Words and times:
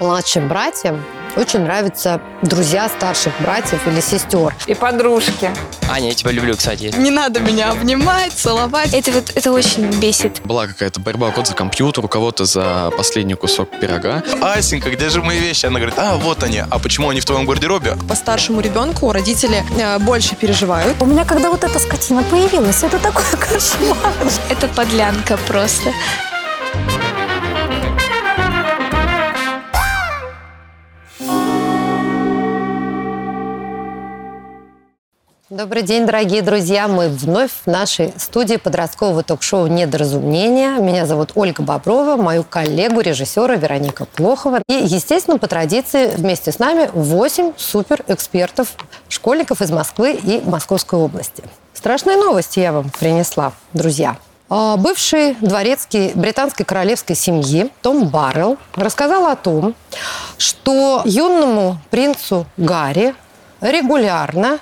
Младшим 0.00 0.48
братьям 0.48 1.02
очень 1.36 1.60
нравятся 1.60 2.20
друзья 2.42 2.88
старших 2.88 3.32
братьев 3.40 3.86
или 3.86 4.00
сестер. 4.00 4.54
И 4.66 4.74
подружки. 4.74 5.50
Аня, 5.88 6.08
я 6.08 6.14
тебя 6.14 6.32
люблю, 6.32 6.56
кстати. 6.56 6.92
Не 6.96 7.10
надо 7.10 7.40
меня 7.40 7.70
обнимать, 7.70 8.32
целовать. 8.32 8.92
Это 8.92 9.12
вот 9.12 9.30
это 9.34 9.52
очень 9.52 9.84
бесит. 10.00 10.40
Была 10.44 10.66
какая-то 10.66 10.98
борьба 10.98 11.30
кого-то 11.30 11.50
за 11.50 11.54
компьютер, 11.54 12.04
у 12.04 12.08
кого-то 12.08 12.46
за 12.46 12.90
последний 12.96 13.34
кусок 13.34 13.68
пирога. 13.78 14.24
Асенька, 14.40 14.90
где 14.90 15.08
же 15.08 15.22
мои 15.22 15.38
вещи? 15.38 15.66
Она 15.66 15.78
говорит, 15.78 15.98
а, 15.98 16.16
вот 16.16 16.42
они. 16.42 16.62
А 16.68 16.78
почему 16.78 17.10
они 17.10 17.20
в 17.20 17.24
твоем 17.24 17.46
гардеробе? 17.46 17.96
По 18.08 18.14
старшему 18.16 18.60
ребенку 18.60 19.12
родители 19.12 19.62
э, 19.78 19.98
больше 20.00 20.34
переживают. 20.34 21.00
У 21.00 21.06
меня, 21.06 21.24
когда 21.24 21.50
вот 21.50 21.62
эта 21.62 21.78
скотина 21.78 22.22
появилась, 22.24 22.82
это 22.82 22.98
такой 22.98 23.24
кошмар. 23.38 24.12
Это 24.48 24.66
подлянка 24.68 25.38
просто. 25.46 25.92
Добрый 35.56 35.80
день, 35.84 36.04
дорогие 36.04 36.42
друзья. 36.42 36.86
Мы 36.86 37.08
вновь 37.08 37.50
в 37.64 37.66
нашей 37.66 38.12
студии 38.18 38.56
подросткового 38.56 39.22
ток-шоу 39.22 39.68
«Недоразумение». 39.68 40.78
Меня 40.80 41.06
зовут 41.06 41.32
Ольга 41.34 41.62
Боброва, 41.62 42.20
мою 42.20 42.44
коллегу, 42.44 43.00
режиссера 43.00 43.54
Вероника 43.54 44.04
Плохова. 44.04 44.60
И, 44.68 44.74
естественно, 44.74 45.38
по 45.38 45.46
традиции 45.46 46.08
вместе 46.08 46.52
с 46.52 46.58
нами 46.58 46.90
8 46.92 47.52
суперэкспертов, 47.56 48.68
школьников 49.08 49.62
из 49.62 49.70
Москвы 49.70 50.20
и 50.22 50.42
Московской 50.44 50.98
области. 50.98 51.42
Страшные 51.72 52.18
новости 52.18 52.60
я 52.60 52.72
вам 52.72 52.90
принесла, 52.90 53.54
друзья. 53.72 54.18
А, 54.50 54.76
Бывший 54.76 55.36
дворецкий 55.40 56.12
британской 56.14 56.66
королевской 56.66 57.16
семьи 57.16 57.70
Том 57.80 58.08
Баррелл 58.08 58.58
рассказал 58.74 59.26
о 59.26 59.36
том, 59.36 59.74
что 60.36 61.00
юному 61.06 61.78
принцу 61.88 62.44
Гарри 62.58 63.14
регулярно 63.62 64.58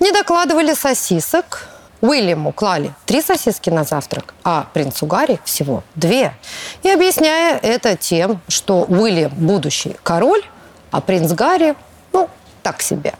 не 0.00 0.12
докладывали 0.12 0.74
сосисок. 0.74 1.68
Уильяму 2.00 2.52
клали 2.52 2.94
три 3.04 3.20
сосиски 3.20 3.68
на 3.68 3.84
завтрак, 3.84 4.32
а 4.42 4.66
принцу 4.72 5.04
Гарри 5.04 5.38
всего 5.44 5.84
две. 5.94 6.32
И 6.82 6.90
объясняя 6.90 7.58
это 7.58 7.94
тем, 7.94 8.40
что 8.48 8.84
Уильям 8.88 9.32
будущий 9.36 9.96
король, 10.02 10.42
а 10.90 11.02
принц 11.02 11.30
Гарри, 11.32 11.74
ну, 12.12 12.30
так 12.62 12.80
себе. 12.80 13.14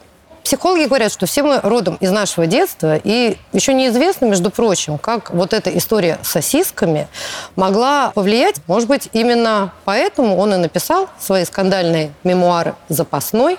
Психологи 0.50 0.86
говорят, 0.86 1.12
что 1.12 1.26
все 1.26 1.44
мы 1.44 1.60
родом 1.60 1.96
из 2.00 2.10
нашего 2.10 2.44
детства, 2.44 2.96
и 2.96 3.36
еще 3.52 3.72
неизвестно, 3.72 4.24
между 4.24 4.50
прочим, 4.50 4.98
как 4.98 5.30
вот 5.30 5.52
эта 5.52 5.70
история 5.78 6.18
с 6.24 6.30
сосисками 6.30 7.06
могла 7.54 8.10
повлиять. 8.16 8.56
Может 8.66 8.88
быть, 8.88 9.08
именно 9.12 9.72
поэтому 9.84 10.36
он 10.36 10.52
и 10.52 10.56
написал 10.56 11.08
свои 11.20 11.44
скандальные 11.44 12.12
мемуары 12.24 12.74
«Запасной», 12.88 13.58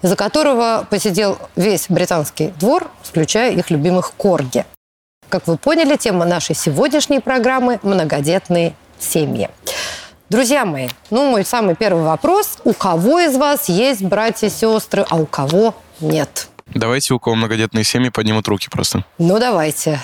из-за 0.00 0.16
которого 0.16 0.86
посидел 0.88 1.36
весь 1.54 1.84
британский 1.90 2.54
двор, 2.58 2.90
включая 3.02 3.52
их 3.52 3.68
любимых 3.68 4.14
корги. 4.14 4.64
Как 5.28 5.46
вы 5.46 5.58
поняли, 5.58 5.96
тема 5.96 6.24
нашей 6.24 6.56
сегодняшней 6.56 7.20
программы– 7.20 7.78
многодетные 7.82 8.74
семьи. 8.98 9.50
Друзья 10.30 10.64
мои, 10.64 10.88
ну, 11.10 11.30
мой 11.30 11.44
самый 11.44 11.74
первый 11.74 12.04
вопрос. 12.04 12.56
У 12.64 12.72
кого 12.72 13.20
из 13.20 13.36
вас 13.36 13.68
есть 13.68 14.00
братья 14.00 14.46
и 14.46 14.50
сестры, 14.50 15.04
а 15.10 15.16
у 15.16 15.26
кого 15.26 15.74
нет? 16.02 16.48
Давайте 16.74 17.14
у 17.14 17.18
кого 17.18 17.36
многодетные 17.36 17.84
семьи 17.84 18.08
поднимут 18.08 18.48
руки 18.48 18.68
просто. 18.70 19.04
Ну, 19.18 19.38
давайте. 19.38 20.00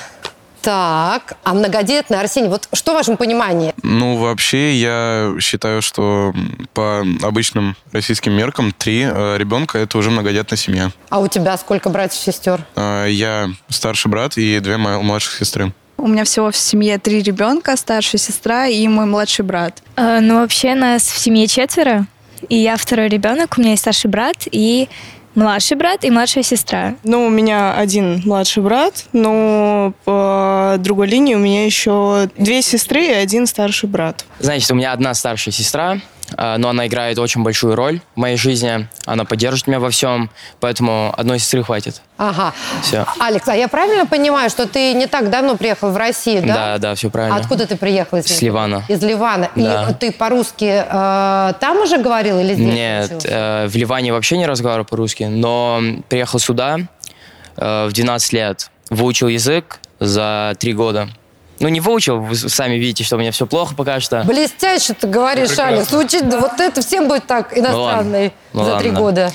Так, 0.61 1.37
а 1.45 1.55
многодетные, 1.55 2.21
Арсений, 2.21 2.49
вот 2.49 2.69
что 2.73 2.93
в 2.93 2.95
вашем 2.97 3.17
понимании? 3.17 3.73
Ну, 3.83 4.17
вообще, 4.17 4.75
я 4.75 5.35
считаю, 5.41 5.83
что 5.83 6.35
по 6.75 7.07
обычным 7.23 7.77
российским 7.93 8.33
меркам 8.33 8.73
три 8.73 9.03
э, 9.03 9.37
ребенка– 9.39 9.79
это 9.79 9.97
уже 9.99 10.11
многодетная 10.11 10.59
семья. 10.59 10.91
А 11.11 11.21
у 11.21 11.29
тебя 11.29 11.57
сколько 11.57 11.91
братьев 11.91 12.21
и 12.21 12.33
сестер? 12.33 12.65
Э, 12.75 13.07
я 13.09 13.49
старший 13.69 14.11
брат 14.11 14.37
и 14.37 14.59
две 14.59 14.77
мои 14.77 15.01
младших 15.01 15.39
сестры. 15.39 15.73
У 15.97 16.07
меня 16.07 16.25
всего 16.25 16.51
в 16.51 16.57
семье 16.57 16.99
три 16.99 17.23
ребенка, 17.23 17.77
старшая 17.77 18.21
сестра 18.21 18.67
и 18.67 18.87
мой 18.89 19.07
младший 19.07 19.45
брат. 19.45 19.83
Э, 19.97 20.19
ну, 20.21 20.41
вообще 20.41 20.75
нас 20.75 21.03
в 21.03 21.19
семье 21.19 21.47
четверо. 21.47 22.07
И 22.49 22.57
я 22.57 22.77
второй 22.77 23.09
ребенок, 23.09 23.55
у 23.57 23.61
меня 23.61 23.71
есть 23.73 23.83
старший 23.83 24.11
брат 24.11 24.37
и 24.51 24.89
младший 25.39 25.77
брат 25.77 26.05
и 26.05 26.11
младшая 26.11 26.43
сестра. 26.43 26.97
Ну, 27.05 27.27
у 27.27 27.31
меня 27.31 27.75
один 27.75 28.23
младший 28.25 28.63
брат, 28.63 29.07
но 29.13 29.93
по 30.05 30.77
другой 30.79 31.07
линии 31.07 31.35
у 31.35 31.39
меня 31.39 31.65
еще 31.65 32.29
две 32.37 32.61
сестры 32.61 33.07
и 33.07 33.13
один 33.13 33.47
старший 33.47 33.89
брат. 33.89 34.25
Значит, 34.41 34.71
у 34.71 34.75
меня 34.75 34.93
одна 34.93 35.15
старшая 35.15 35.53
сестра, 35.53 36.01
но 36.37 36.69
она 36.69 36.87
играет 36.87 37.19
очень 37.19 37.43
большую 37.43 37.75
роль 37.75 38.01
в 38.15 38.19
моей 38.19 38.37
жизни. 38.37 38.89
Она 39.07 39.25
поддерживает 39.25 39.67
меня 39.67 39.81
во 39.81 39.91
всем, 39.91 40.31
поэтому 40.61 41.15
одной 41.17 41.39
сестры 41.39 41.63
хватит. 41.63 42.03
Ага. 42.19 42.53
Все. 42.83 43.07
Алекс, 43.21 43.47
а 43.49 43.57
я 43.57 43.69
правильно 43.69 44.05
понимаю, 44.05 44.51
что 44.51 44.67
ты 44.67 44.93
не 44.93 45.07
так 45.07 45.31
давно 45.31 45.57
приехал 45.57 45.91
в 45.91 45.97
Россию, 45.97 46.43
да? 46.43 46.55
Да, 46.55 46.79
да, 46.79 46.95
все 46.95 47.11
правильно. 47.11 47.37
А 47.37 47.41
откуда 47.41 47.67
ты 47.67 47.77
приехал? 47.77 48.19
Из 48.19 48.43
Ливана. 48.43 48.85
Из 48.89 49.03
Ливана. 49.03 49.51
Да. 49.55 49.91
И 49.91 49.95
ты 49.95 50.13
по-русски 50.13 50.85
э, 50.87 51.53
там 51.61 51.79
уже 51.79 51.99
говорил 51.99 52.39
или 52.41 52.55
здесь? 52.55 52.75
Нет, 52.75 53.07
учился? 53.07 53.29
э, 53.31 53.69
в 53.69 53.77
Ливане 53.77 54.13
вообще 54.13 54.37
не 54.37 54.47
разговариваю 54.47 54.85
по-русски, 54.85 55.25
но 55.25 55.81
приехал 56.09 56.39
сюда 56.39 56.79
э, 57.57 57.87
в 57.87 57.93
12 57.93 58.33
лет, 58.33 58.71
выучил 58.91 59.29
язык 59.29 59.79
за 60.01 60.55
3 60.59 60.73
года. 60.75 61.09
Ну, 61.61 61.69
не 61.69 61.81
выучил, 61.81 62.21
вы 62.21 62.37
сами 62.37 62.75
видите, 62.77 63.03
что 63.05 63.17
у 63.17 63.19
меня 63.19 63.33
все 63.33 63.47
плохо 63.47 63.75
пока 63.75 63.99
что. 64.01 64.23
Блестяще 64.23 64.95
ты 64.95 65.07
говоришь, 65.09 65.59
Алекс. 65.59 65.93
Учить, 65.93 66.29
да 66.29 66.39
вот 66.39 66.61
это 66.61 66.81
всем 66.83 67.09
будет 67.09 67.27
так 67.27 67.57
иностранный 67.57 68.33
Ну 68.53 68.63
за 68.65 68.71
ладно. 68.73 68.81
три 68.81 68.91
года. 68.91 69.33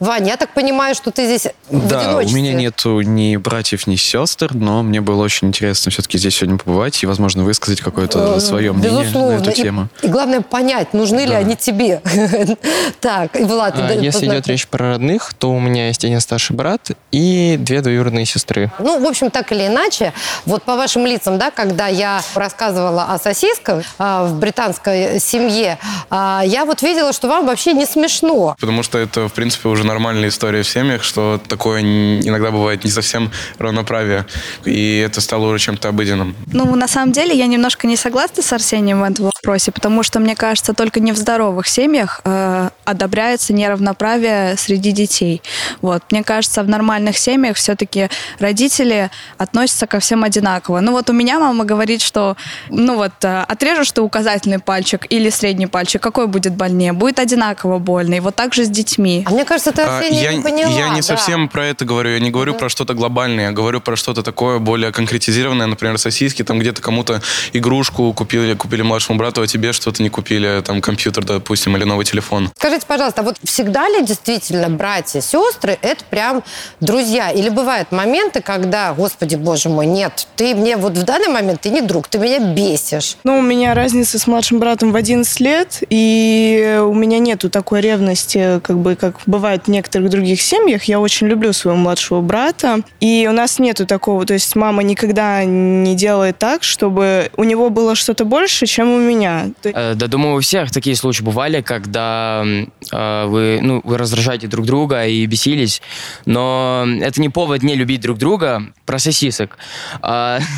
Ваня, 0.00 0.28
я 0.28 0.36
так 0.36 0.50
понимаю, 0.54 0.94
что 0.94 1.10
ты 1.10 1.24
здесь 1.26 1.48
в 1.70 1.88
Да, 1.88 1.96
у 1.96 2.00
одиночестве. 2.18 2.40
меня 2.40 2.52
нету 2.54 3.00
ни 3.00 3.36
братьев, 3.36 3.86
ни 3.88 3.96
сестер, 3.96 4.54
но 4.54 4.82
мне 4.84 5.00
было 5.00 5.24
очень 5.24 5.48
интересно 5.48 5.90
все-таки 5.90 6.18
здесь 6.18 6.36
сегодня 6.36 6.56
побывать 6.56 7.02
и, 7.02 7.06
возможно, 7.06 7.42
высказать 7.42 7.80
какое-то 7.80 8.36
Э, 8.36 8.40
свое 8.40 8.72
мнение 8.72 9.00
Безусловно. 9.02 9.38
на 9.38 9.42
эту 9.42 9.50
И- 9.50 9.54
тему. 9.54 9.88
И, 10.02 10.06
главное 10.08 10.40
понять, 10.40 10.94
нужны 10.94 11.20
ли 11.26 11.34
они 11.34 11.56
тебе. 11.56 12.00
Так, 13.00 13.38
и 13.38 13.44
Влад, 13.44 13.74
А, 13.76 13.88
да, 13.88 13.92
Если 13.94 14.10
познакомь. 14.20 14.36
идет 14.38 14.46
речь 14.48 14.66
про 14.68 14.90
родных, 14.90 15.34
то 15.34 15.50
у 15.52 15.58
меня 15.60 15.88
есть 15.88 16.04
один 16.04 16.20
старший 16.20 16.54
брат 16.56 16.90
и 17.12 17.56
две 17.58 17.80
двоюродные 17.80 18.24
сестры. 18.26 18.70
Ну, 18.78 19.00
в 19.00 19.06
общем, 19.06 19.30
так 19.30 19.50
или 19.52 19.66
иначе, 19.66 20.12
вот 20.46 20.62
по 20.62 20.76
вашим 20.76 21.06
лицам, 21.06 21.38
да, 21.38 21.50
когда 21.50 21.86
я 21.88 22.22
рассказывала 22.34 23.04
о 23.04 23.18
сосисках 23.18 23.84
а, 23.98 24.24
в 24.26 24.38
британской 24.38 25.20
семье, 25.20 25.78
а, 26.10 26.42
я 26.44 26.64
вот 26.64 26.82
видела, 26.82 27.12
что 27.12 27.28
вам 27.28 27.46
вообще 27.46 27.72
не 27.72 27.84
смешно. 27.86 28.56
Потому 28.60 28.82
что 28.82 28.98
это, 28.98 29.28
в 29.28 29.32
принципе, 29.32 29.68
уже 29.68 29.84
нормальная 29.88 30.28
история 30.28 30.62
в 30.62 30.68
семьях, 30.68 31.02
что 31.02 31.40
такое 31.48 31.80
иногда 31.82 32.50
бывает 32.50 32.84
не 32.84 32.90
совсем 32.90 33.30
равноправие. 33.58 34.26
И 34.64 34.98
это 34.98 35.20
стало 35.20 35.46
уже 35.48 35.58
чем-то 35.58 35.88
обыденным. 35.88 36.36
Ну, 36.52 36.76
на 36.76 36.88
самом 36.88 37.12
деле, 37.12 37.36
я 37.36 37.46
немножко 37.46 37.86
не 37.86 37.96
согласна 37.96 38.42
с 38.42 38.52
Арсением 38.52 39.00
в 39.00 39.04
этом 39.04 39.24
вопросе, 39.26 39.72
потому 39.72 40.02
что, 40.02 40.20
мне 40.20 40.36
кажется, 40.36 40.74
только 40.74 41.00
не 41.00 41.12
в 41.12 41.16
здоровых 41.16 41.66
семьях 41.66 42.20
э, 42.24 42.70
одобряется 42.88 43.52
неравноправие 43.52 44.56
среди 44.56 44.92
детей. 44.92 45.42
Вот. 45.82 46.02
Мне 46.10 46.22
кажется, 46.24 46.62
в 46.62 46.68
нормальных 46.68 47.18
семьях 47.18 47.56
все-таки 47.56 48.08
родители 48.38 49.10
относятся 49.36 49.86
ко 49.86 50.00
всем 50.00 50.24
одинаково. 50.24 50.80
Ну, 50.80 50.92
вот 50.92 51.10
у 51.10 51.12
меня 51.12 51.38
мама 51.38 51.64
говорит, 51.64 52.00
что, 52.00 52.36
ну 52.70 52.96
вот, 52.96 53.12
э, 53.22 53.44
отрежешь 53.46 53.92
ты 53.92 54.00
указательный 54.00 54.58
пальчик 54.58 55.06
или 55.10 55.28
средний 55.30 55.66
пальчик, 55.66 56.02
какой 56.02 56.26
будет 56.26 56.54
больнее? 56.54 56.92
Будет 56.92 57.18
одинаково 57.18 57.78
больно. 57.78 58.14
И 58.14 58.20
вот 58.20 58.34
так 58.34 58.54
же 58.54 58.64
с 58.64 58.68
детьми. 58.68 59.22
А 59.26 59.30
мне 59.30 59.44
кажется, 59.44 59.72
ты, 59.72 59.82
А, 59.82 59.98
Арсений, 59.98 60.22
я, 60.22 60.32
не 60.32 60.42
поняла. 60.42 60.70
я 60.72 60.88
не 60.88 60.96
да. 61.00 61.02
совсем 61.02 61.48
про 61.48 61.66
это 61.66 61.84
говорю. 61.84 62.10
Я 62.10 62.20
не 62.20 62.30
говорю 62.30 62.54
про 62.54 62.68
что-то 62.68 62.94
глобальное. 62.94 63.46
Я 63.46 63.52
говорю 63.52 63.80
про 63.80 63.96
что-то 63.96 64.22
такое 64.22 64.58
более 64.58 64.92
конкретизированное. 64.92 65.66
Например, 65.66 65.98
сосиски. 65.98 66.42
Там 66.42 66.58
где-то 66.58 66.80
кому-то 66.80 67.20
игрушку 67.52 68.12
купили, 68.14 68.54
купили 68.54 68.82
младшему 68.82 69.18
брату, 69.18 69.42
а 69.42 69.46
тебе 69.46 69.72
что-то 69.72 70.02
не 70.02 70.08
купили. 70.08 70.62
Там 70.64 70.80
компьютер, 70.80 71.24
допустим, 71.24 71.76
или 71.76 71.84
новый 71.84 72.04
телефон. 72.06 72.50
Скажите, 72.78 72.86
пожалуйста, 72.86 73.20
а 73.22 73.24
вот 73.24 73.36
всегда 73.42 73.88
ли 73.88 74.04
действительно 74.04 74.68
братья, 74.68 75.20
сестры 75.20 75.78
это 75.82 76.04
прям 76.04 76.44
друзья? 76.80 77.30
Или 77.30 77.48
бывают 77.48 77.90
моменты, 77.90 78.40
когда, 78.40 78.92
господи, 78.94 79.34
боже 79.34 79.68
мой, 79.68 79.86
нет, 79.86 80.28
ты 80.36 80.54
мне 80.54 80.76
вот 80.76 80.96
в 80.96 81.04
данный 81.04 81.28
момент 81.28 81.62
ты 81.62 81.70
не 81.70 81.80
друг, 81.80 82.06
ты 82.06 82.18
меня 82.18 82.38
бесишь. 82.38 83.16
Ну, 83.24 83.38
у 83.38 83.42
меня 83.42 83.74
разница 83.74 84.18
с 84.18 84.26
младшим 84.28 84.60
братом 84.60 84.92
в 84.92 84.96
11 84.96 85.40
лет, 85.40 85.82
и 85.90 86.80
у 86.80 86.94
меня 86.94 87.18
нету 87.18 87.50
такой 87.50 87.80
ревности, 87.80 88.60
как 88.62 88.78
бы, 88.78 88.94
как 88.94 89.16
бывает 89.26 89.64
в 89.66 89.68
некоторых 89.68 90.10
других 90.10 90.40
семьях. 90.40 90.84
Я 90.84 91.00
очень 91.00 91.26
люблю 91.26 91.52
своего 91.52 91.78
младшего 91.78 92.20
брата, 92.20 92.82
и 93.00 93.26
у 93.28 93.32
нас 93.32 93.58
нету 93.58 93.86
такого, 93.86 94.24
то 94.24 94.34
есть 94.34 94.54
мама 94.54 94.84
никогда 94.84 95.42
не 95.44 95.96
делает 95.96 96.38
так, 96.38 96.62
чтобы 96.62 97.30
у 97.36 97.42
него 97.42 97.70
было 97.70 97.96
что-то 97.96 98.24
больше, 98.24 98.66
чем 98.66 98.92
у 98.92 98.98
меня. 98.98 99.46
Э, 99.64 99.94
Да, 99.94 100.06
думаю, 100.06 100.36
у 100.36 100.40
всех 100.40 100.70
такие 100.70 100.94
случаи 100.94 101.24
бывали, 101.24 101.60
когда 101.60 102.44
э, 102.92 103.24
вы, 103.26 103.60
ну, 103.62 103.80
вы 103.84 103.98
раздражаете 103.98 104.46
друг 104.46 104.66
друга 104.66 105.06
и 105.06 105.24
бесились, 105.26 105.82
но 106.26 106.86
это 107.00 107.20
не 107.20 107.28
повод 107.28 107.62
не 107.62 107.74
любить 107.74 108.00
друг 108.00 108.18
друга 108.18 108.62
про 108.86 108.98
сосисок. 108.98 109.58
А, 110.02 110.38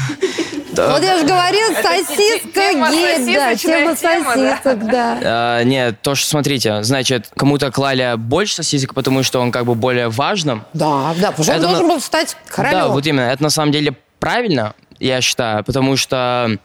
Вот 0.72 1.02
я 1.02 1.18
же 1.18 1.26
говорила, 1.26 1.74
сосиска 1.82 2.90
гель, 2.90 3.34
да, 3.34 3.54
тема 3.54 3.90
да. 3.90 3.96
сосисок, 3.96 4.86
да. 4.86 5.18
А, 5.22 5.62
нет, 5.64 6.00
то, 6.02 6.14
что 6.14 6.28
смотрите, 6.28 6.82
значит, 6.82 7.30
кому-то 7.36 7.70
клали 7.70 8.14
больше 8.16 8.56
сосисок, 8.56 8.94
потому 8.94 9.22
что 9.22 9.40
он 9.40 9.50
как 9.52 9.64
бы 9.64 9.74
более 9.74 10.08
важным. 10.08 10.64
Да, 10.72 11.14
да, 11.20 11.32
потому 11.32 11.44
что 11.44 11.54
он 11.54 11.60
должен 11.62 11.88
был 11.88 12.00
стать 12.00 12.36
Да, 12.46 12.52
королем. 12.54 12.92
вот 12.92 13.06
именно. 13.06 13.22
Это 13.22 13.42
на 13.42 13.50
самом 13.50 13.72
деле 13.72 13.94
правильно, 14.18 14.74
я 14.98 15.20
считаю, 15.20 15.64
потому 15.64 15.96
что 15.96 16.58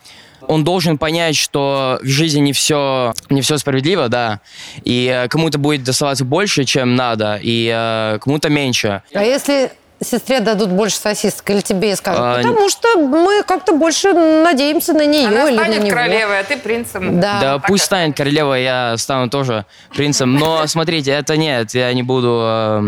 он 0.47 0.63
должен 0.63 0.97
понять, 0.97 1.36
что 1.36 2.00
в 2.01 2.07
жизни 2.07 2.39
не 2.39 2.53
все, 2.53 3.13
не 3.30 3.42
все 3.42 3.57
справедливо, 3.57 4.09
да, 4.09 4.39
и 4.83 5.12
э, 5.13 5.27
кому-то 5.27 5.57
будет 5.57 5.83
доставаться 5.83 6.25
больше, 6.25 6.63
чем 6.63 6.95
надо, 6.95 7.39
и 7.42 7.71
э, 7.74 8.19
кому-то 8.19 8.50
меньше. 8.50 9.01
А 9.13 9.24
если 9.24 9.71
сестре 10.03 10.39
дадут 10.42 10.69
больше 10.69 10.97
сосисок 10.97 11.50
или 11.50 11.62
тебе 11.62 11.92
и 11.92 11.95
скажут, 11.95 12.21
А, 12.24 12.36
потому 12.38 12.69
что 12.69 12.97
мы 12.97 13.44
как-то 13.44 13.74
больше 13.74 14.13
надеемся 14.13 14.94
на 14.94 15.06
нее 15.06 15.27
Она 15.27 15.50
или 15.50 15.56
на 15.57 15.63
станет 15.63 15.80
него. 15.83 15.89
королевой, 15.89 16.39
а 16.39 16.44
ты 16.44 16.57
принцем. 16.57 17.19
Да. 17.19 17.39
Да, 17.39 17.59
пусть 17.59 17.86
станет 17.86 18.15
королевой, 18.15 18.63
я 18.63 18.98
стану 18.98 19.30
тоже 19.30 19.65
принцем. 19.95 20.36
Но 20.36 20.68
смотрите, 20.68 21.12
это 21.12 21.38
нет, 21.38 21.74
я 21.74 21.94
не 21.94 22.03
буду 22.03 22.41
э, 22.44 22.83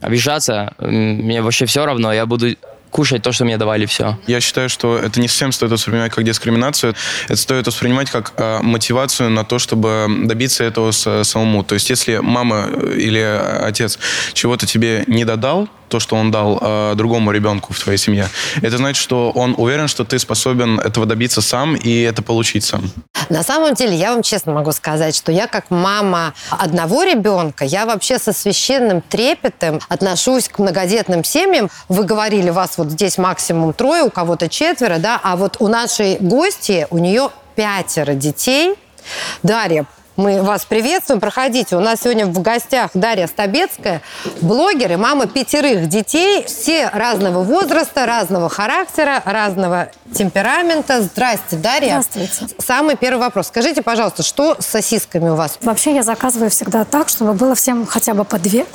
обижаться. 0.00 0.72
Мне 0.78 1.42
вообще 1.42 1.66
все 1.66 1.86
равно, 1.86 2.12
я 2.12 2.26
буду 2.26 2.56
кушать 2.90 3.22
то, 3.22 3.32
что 3.32 3.44
мне 3.44 3.56
давали, 3.56 3.86
все. 3.86 4.18
Я 4.26 4.40
считаю, 4.40 4.68
что 4.68 4.98
это 4.98 5.20
не 5.20 5.28
совсем 5.28 5.52
стоит 5.52 5.70
воспринимать 5.72 6.12
как 6.12 6.24
дискриминацию, 6.24 6.94
это 7.26 7.36
стоит 7.36 7.66
воспринимать 7.66 8.10
как 8.10 8.32
э, 8.36 8.58
мотивацию 8.62 9.30
на 9.30 9.44
то, 9.44 9.58
чтобы 9.58 10.06
добиться 10.24 10.64
этого 10.64 10.90
с- 10.92 11.24
самому. 11.24 11.62
То 11.64 11.74
есть, 11.74 11.90
если 11.90 12.18
мама 12.18 12.66
э, 12.68 12.94
или 12.96 13.18
отец 13.62 13.98
чего-то 14.32 14.66
тебе 14.66 15.04
не 15.06 15.24
додал, 15.24 15.68
то, 15.88 16.00
что 16.00 16.16
он 16.16 16.30
дал 16.30 16.58
э, 16.60 16.92
другому 16.96 17.30
ребенку 17.30 17.72
в 17.72 17.80
твоей 17.80 17.98
семье, 17.98 18.28
это 18.62 18.76
значит, 18.76 19.02
что 19.02 19.30
он 19.30 19.54
уверен, 19.56 19.88
что 19.88 20.04
ты 20.04 20.18
способен 20.18 20.80
этого 20.80 21.06
добиться 21.06 21.40
сам 21.42 21.74
и 21.74 22.00
это 22.00 22.22
получить 22.22 22.64
сам. 22.64 22.90
На 23.28 23.42
самом 23.42 23.74
деле, 23.74 23.96
я 23.96 24.12
вам 24.12 24.22
честно 24.22 24.52
могу 24.52 24.72
сказать, 24.72 25.16
что 25.16 25.32
я 25.32 25.46
как 25.46 25.70
мама 25.70 26.34
одного 26.50 27.02
ребенка, 27.02 27.64
я 27.64 27.86
вообще 27.86 28.18
со 28.18 28.32
священным 28.32 29.00
трепетом 29.02 29.80
отношусь 29.88 30.48
к 30.48 30.58
многодетным 30.58 31.24
семьям. 31.24 31.70
Вы 31.88 32.04
говорили, 32.04 32.50
вас 32.50 32.78
вот 32.78 32.90
здесь 32.90 33.18
максимум 33.18 33.72
трое, 33.72 34.02
у 34.02 34.10
кого-то 34.10 34.48
четверо, 34.48 34.98
да, 34.98 35.20
а 35.22 35.36
вот 35.36 35.56
у 35.60 35.68
нашей 35.68 36.16
гости, 36.20 36.86
у 36.90 36.98
нее 36.98 37.30
пятеро 37.54 38.14
детей. 38.14 38.74
Дарья, 39.42 39.86
мы 40.18 40.42
вас 40.42 40.64
приветствуем, 40.64 41.20
проходите. 41.20 41.76
У 41.76 41.80
нас 41.80 42.00
сегодня 42.02 42.26
в 42.26 42.42
гостях 42.42 42.90
Дарья 42.92 43.28
Стабецкая, 43.28 44.02
блогер 44.40 44.92
и 44.92 44.96
мама 44.96 45.28
пятерых 45.28 45.88
детей. 45.88 46.44
Все 46.44 46.90
разного 46.92 47.44
возраста, 47.44 48.04
разного 48.04 48.48
характера, 48.48 49.22
разного 49.24 49.92
темперамента. 50.12 51.02
Здрасте, 51.02 51.56
Дарья. 51.56 52.02
Здравствуйте. 52.02 52.56
Самый 52.58 52.96
первый 52.96 53.20
вопрос. 53.20 53.46
Скажите, 53.46 53.80
пожалуйста, 53.80 54.24
что 54.24 54.56
с 54.58 54.66
сосисками 54.66 55.28
у 55.28 55.36
вас? 55.36 55.56
Вообще 55.62 55.94
я 55.94 56.02
заказываю 56.02 56.50
всегда 56.50 56.84
так, 56.84 57.10
чтобы 57.10 57.34
было 57.34 57.54
всем 57.54 57.86
хотя 57.86 58.12
бы 58.12 58.24
по 58.24 58.40
две. 58.40 58.66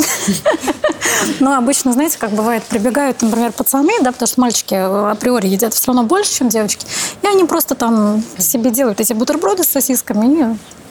Но 1.41 1.57
обычно, 1.57 1.91
знаете, 1.91 2.17
как 2.17 2.31
бывает, 2.31 2.63
прибегают, 2.63 3.21
например, 3.21 3.51
пацаны, 3.51 3.91
да, 4.01 4.13
потому 4.13 4.27
что 4.27 4.39
мальчики 4.39 4.75
э, 4.75 5.11
априори 5.11 5.47
едят 5.47 5.73
все 5.73 5.87
равно 5.87 6.03
больше, 6.03 6.33
чем 6.33 6.47
девочки. 6.47 6.85
И 7.21 7.27
они 7.27 7.43
просто 7.43 7.75
там 7.75 8.23
себе 8.37 8.71
делают 8.71 9.01
эти 9.01 9.11
бутерброды 9.11 9.63
с 9.63 9.67
сосисками 9.67 10.53
и 10.53 10.82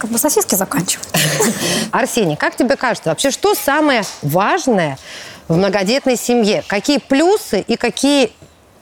как 0.00 0.10
бы 0.10 0.18
сосиски 0.18 0.54
заканчивают. 0.54 1.08
Арсений, 1.92 2.36
как 2.36 2.56
тебе 2.56 2.76
кажется, 2.76 3.10
вообще 3.10 3.30
что 3.30 3.54
самое 3.54 4.02
важное 4.22 4.98
в 5.46 5.56
многодетной 5.56 6.16
семье? 6.16 6.64
Какие 6.66 6.98
плюсы 6.98 7.60
и 7.60 7.76
какие 7.76 8.32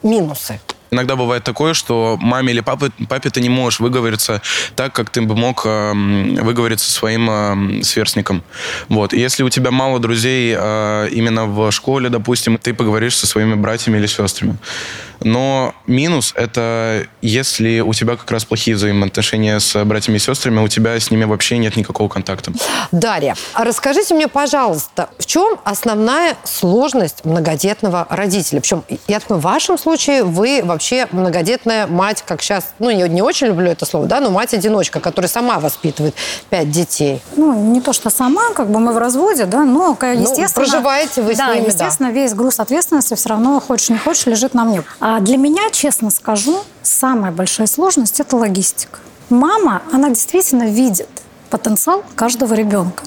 минусы? 0.01 0.59
Иногда 0.91 1.15
бывает 1.15 1.43
такое, 1.43 1.73
что 1.75 2.17
маме 2.19 2.51
или 2.51 2.61
папе, 2.61 2.89
папе 3.07 3.29
ты 3.29 3.41
не 3.41 3.49
можешь 3.49 3.79
выговориться 3.79 4.41
так, 4.75 4.93
как 4.93 5.11
ты 5.11 5.21
бы 5.21 5.35
мог 5.35 5.63
эм, 5.65 6.35
выговориться 6.35 6.89
своим 6.89 7.29
эм, 7.29 7.83
сверстникам. 7.83 8.41
Вот. 8.87 9.13
И 9.13 9.19
если 9.19 9.43
у 9.43 9.49
тебя 9.49 9.69
мало 9.69 9.99
друзей 9.99 10.55
э, 10.57 11.09
именно 11.11 11.45
в 11.45 11.69
школе, 11.71 12.09
допустим, 12.09 12.57
ты 12.57 12.73
поговоришь 12.73 13.17
со 13.17 13.27
своими 13.27 13.53
братьями 13.53 13.97
или 13.97 14.07
сестрами. 14.07 14.57
Но 15.21 15.73
минус— 15.87 16.33
это 16.35 17.07
если 17.21 17.79
у 17.81 17.93
тебя 17.93 18.15
как 18.15 18.29
раз 18.31 18.45
плохие 18.45 18.75
взаимоотношения 18.75 19.59
с 19.59 19.83
братьями 19.83 20.17
и 20.17 20.19
сестрами, 20.19 20.59
у 20.59 20.67
тебя 20.67 20.99
с 20.99 21.11
ними 21.11 21.25
вообще 21.25 21.57
нет 21.57 21.75
никакого 21.75 22.07
контакта. 22.07 22.51
Дарья, 22.91 23.35
а 23.53 23.63
расскажите 23.63 24.13
мне, 24.13 24.27
пожалуйста, 24.27 25.09
в 25.17 25.25
чем 25.25 25.59
основная 25.63 26.35
сложность 26.43 27.25
многодетного 27.25 28.07
родителя? 28.09 28.61
Причем, 28.61 28.83
я 29.07 29.19
думаю, 29.19 29.41
в 29.41 29.43
вашем 29.43 29.77
случае 29.77 30.23
вы 30.23 30.61
вообще 30.63 31.07
многодетная 31.11 31.87
мать, 31.87 32.23
как 32.25 32.41
сейчас, 32.41 32.73
ну, 32.79 32.91
не, 32.91 33.07
не 33.09 33.21
очень 33.21 33.47
люблю 33.47 33.69
это 33.69 33.85
слово, 33.85 34.05
да, 34.05 34.19
но 34.19 34.29
мать-одиночка, 34.29 34.99
которая 34.99 35.29
сама 35.29 35.59
воспитывает 35.59 36.15
пять 36.49 36.71
детей. 36.71 37.21
Ну, 37.35 37.71
не 37.71 37.81
то, 37.81 37.93
что 37.93 38.09
сама, 38.09 38.53
как 38.53 38.69
бы 38.69 38.79
мы 38.79 38.93
в 38.93 38.97
разводе, 38.97 39.45
да, 39.45 39.63
но, 39.65 39.97
Ну, 39.99 40.21
естественно... 40.21 40.65
проживаете 40.65 41.21
вы 41.21 41.35
с 41.35 41.37
да, 41.37 41.53
ними, 41.53 41.65
да. 41.65 41.67
естественно, 41.67 42.11
весь 42.11 42.33
груз 42.33 42.59
ответственности 42.59 43.15
все 43.15 43.29
равно, 43.29 43.59
хочешь 43.59 43.89
не 43.89 43.97
хочешь, 43.97 44.25
лежит 44.25 44.53
на 44.53 44.63
мне. 44.63 44.83
А 44.99 45.08
для 45.19 45.37
меня, 45.37 45.69
честно 45.71 46.09
скажу, 46.11 46.59
самая 46.83 47.31
большая 47.31 47.67
сложность– 47.67 48.19
это 48.21 48.35
логистика. 48.35 48.99
Мама, 49.29 49.81
она 49.91 50.09
действительно 50.09 50.63
видит 50.63 51.09
потенциал 51.49 52.03
каждого 52.15 52.53
ребенка. 52.53 53.03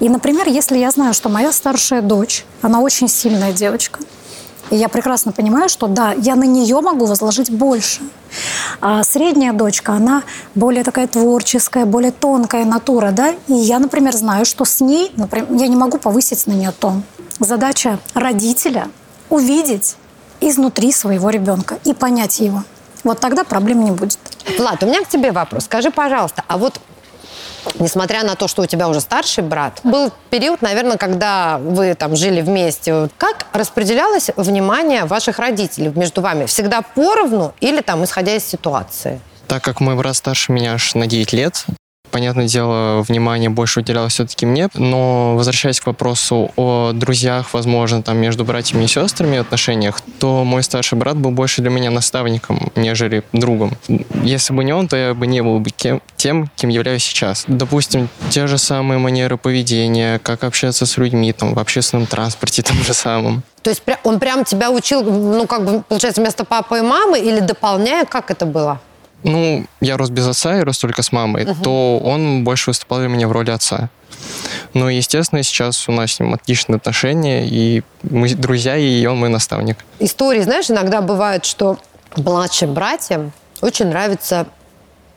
И, 0.00 0.08
например, 0.08 0.48
если 0.48 0.78
я 0.78 0.90
знаю, 0.90 1.14
что 1.14 1.28
моя 1.28 1.52
старшая 1.52 2.02
дочь, 2.02 2.44
она 2.62 2.80
очень 2.80 3.08
сильная 3.08 3.52
девочка, 3.52 4.00
и 4.70 4.76
я 4.76 4.88
прекрасно 4.88 5.32
понимаю, 5.32 5.68
что 5.68 5.86
да, 5.86 6.12
я 6.12 6.36
на 6.36 6.44
нее 6.44 6.80
могу 6.80 7.06
возложить 7.06 7.50
больше. 7.50 8.02
А 8.80 9.02
средняя 9.02 9.52
дочка, 9.52 9.92
она 9.92 10.22
более 10.54 10.84
такая 10.84 11.06
творческая, 11.06 11.86
более 11.86 12.12
тонкая 12.12 12.64
натура, 12.64 13.10
да. 13.10 13.34
И 13.46 13.54
я, 13.54 13.78
например, 13.78 14.14
знаю, 14.14 14.44
что 14.44 14.64
с 14.64 14.80
ней, 14.80 15.10
например, 15.16 15.48
я 15.52 15.68
не 15.68 15.76
могу 15.76 15.98
повысить 15.98 16.46
на 16.46 16.52
нее 16.52 16.72
тон. 16.72 17.02
Задача 17.40 17.98
родителя 18.12 18.88
увидеть 19.30 19.96
изнутри 20.40 20.92
своего 20.92 21.30
ребенка 21.30 21.78
и 21.84 21.92
понять 21.94 22.40
его. 22.40 22.64
Вот 23.04 23.20
тогда 23.20 23.44
проблем 23.44 23.84
не 23.84 23.90
будет. 23.90 24.18
Влад, 24.58 24.82
у 24.82 24.86
меня 24.86 25.02
к 25.02 25.08
тебе 25.08 25.32
вопрос. 25.32 25.64
Скажи, 25.64 25.90
пожалуйста, 25.90 26.44
а 26.48 26.58
вот 26.58 26.80
несмотря 27.78 28.24
на 28.24 28.34
то, 28.34 28.48
что 28.48 28.62
у 28.62 28.66
тебя 28.66 28.88
уже 28.88 29.00
старший 29.00 29.44
брат, 29.44 29.80
был 29.84 30.12
период, 30.30 30.62
наверное, 30.62 30.96
когда 30.96 31.58
вы 31.58 31.94
там 31.94 32.16
жили 32.16 32.40
вместе. 32.40 33.08
Как 33.18 33.46
распределялось 33.52 34.30
внимание 34.36 35.04
ваших 35.04 35.38
родителей 35.38 35.92
между 35.94 36.20
вами? 36.20 36.46
Всегда 36.46 36.82
поровну 36.82 37.54
или 37.60 37.80
там 37.80 38.04
исходя 38.04 38.36
из 38.36 38.44
ситуации? 38.44 39.20
Так 39.46 39.62
как 39.62 39.80
мой 39.80 39.94
брат 39.96 40.16
старше 40.16 40.52
меня 40.52 40.74
аж 40.74 40.94
на 40.94 41.06
9 41.06 41.32
лет, 41.32 41.64
понятное 42.10 42.46
дело, 42.46 43.02
внимание 43.02 43.50
больше 43.50 43.80
уделялось 43.80 44.14
все-таки 44.14 44.46
мне. 44.46 44.68
Но 44.74 45.34
возвращаясь 45.36 45.80
к 45.80 45.86
вопросу 45.86 46.50
о 46.56 46.92
друзьях, 46.92 47.52
возможно, 47.52 48.02
там 48.02 48.18
между 48.18 48.44
братьями 48.44 48.84
и 48.84 48.86
сестрами 48.86 49.38
отношениях, 49.38 50.00
то 50.18 50.44
мой 50.44 50.62
старший 50.62 50.98
брат 50.98 51.16
был 51.16 51.30
больше 51.30 51.62
для 51.62 51.70
меня 51.70 51.90
наставником, 51.90 52.72
нежели 52.76 53.22
другом. 53.32 53.72
Если 54.22 54.52
бы 54.52 54.64
не 54.64 54.72
он, 54.72 54.88
то 54.88 54.96
я 54.96 55.14
бы 55.14 55.26
не 55.26 55.42
был 55.42 55.60
бы 55.60 55.70
кем, 55.70 56.00
тем, 56.16 56.50
кем 56.56 56.70
являюсь 56.70 57.04
сейчас. 57.04 57.44
Допустим, 57.46 58.08
те 58.30 58.46
же 58.46 58.58
самые 58.58 58.98
манеры 58.98 59.36
поведения, 59.36 60.18
как 60.18 60.44
общаться 60.44 60.86
с 60.86 60.96
людьми, 60.96 61.32
там, 61.32 61.54
в 61.54 61.58
общественном 61.58 62.06
транспорте, 62.06 62.62
том 62.68 62.76
же 62.76 62.94
самом. 62.94 63.42
То 63.62 63.70
есть 63.70 63.82
он 64.04 64.18
прям 64.18 64.44
тебя 64.44 64.70
учил, 64.70 65.02
ну, 65.02 65.46
как 65.46 65.64
бы, 65.64 65.82
получается, 65.82 66.20
вместо 66.20 66.44
папы 66.44 66.78
и 66.78 66.80
мамы 66.80 67.18
или 67.18 67.40
дополняя, 67.40 68.04
как 68.04 68.30
это 68.30 68.46
было? 68.46 68.80
Ну, 69.22 69.66
я 69.80 69.96
рос 69.96 70.10
без 70.10 70.26
отца 70.26 70.58
и 70.58 70.62
рос 70.62 70.78
только 70.78 71.02
с 71.02 71.12
мамой, 71.12 71.46
то 71.62 71.98
он 71.98 72.44
больше 72.44 72.70
выступал 72.70 72.98
для 72.98 73.08
меня 73.08 73.28
в 73.28 73.32
роли 73.32 73.50
отца. 73.50 73.90
Но, 74.74 74.90
естественно, 74.90 75.42
сейчас 75.42 75.88
у 75.88 75.92
нас 75.92 76.12
с 76.12 76.20
ним 76.20 76.34
отличные 76.34 76.76
отношения, 76.76 77.46
и 77.46 77.82
мы 78.02 78.34
друзья, 78.34 78.76
и 78.76 79.04
он 79.06 79.18
мой 79.18 79.28
наставник. 79.28 79.78
Истории, 79.98 80.40
знаешь, 80.40 80.70
иногда 80.70 81.00
бывает, 81.00 81.44
что 81.44 81.78
младшим 82.16 82.74
братьям 82.74 83.32
очень 83.60 83.86
нравятся 83.86 84.46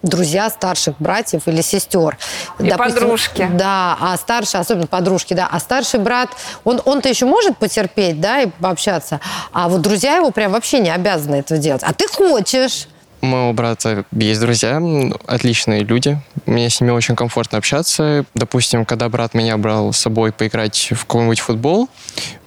друзья 0.04 0.50
старших 0.50 0.96
братьев 1.00 1.48
или 1.48 1.62
сестер. 1.62 2.18
И 2.60 2.70
подружки. 2.70 3.48
Да, 3.54 3.98
а 4.00 4.18
старший, 4.18 4.60
особенно 4.60 4.88
подружки, 4.88 5.34
да, 5.34 5.48
а 5.52 5.60
старший 5.60 6.00
брат, 6.00 6.30
он, 6.64 6.82
он-то 6.86 7.10
еще 7.10 7.26
может 7.26 7.58
потерпеть, 7.58 8.20
да, 8.20 8.42
и 8.42 8.48
пообщаться, 8.48 9.20
а 9.52 9.70
вот 9.70 9.82
друзья 9.82 10.16
его 10.16 10.32
прям 10.32 10.52
вообще 10.52 10.80
не 10.80 10.90
обязаны 10.90 11.36
этого 11.36 11.60
делать. 11.60 11.84
А 11.84 11.94
ты 11.94 12.08
хочешь. 12.08 12.88
У 13.22 13.28
моего 13.28 13.54
брата 13.54 14.04
есть 14.12 14.42
друзья, 14.42 14.82
отличные 15.28 15.84
люди. 15.84 16.20
Мне 16.48 16.72
с 16.72 16.82
ними 16.82 16.90
очень 16.90 17.16
комфортно 17.16 17.60
общаться. 17.60 18.26
Допустим, 18.34 18.84
когда 18.84 19.10
брат 19.10 19.36
меня 19.36 19.58
брал 19.58 19.94
с 19.94 19.98
собой 19.98 20.32
поиграть 20.32 20.90
в 20.92 21.06
какой-нибудь 21.06 21.40
футбол, 21.40 21.88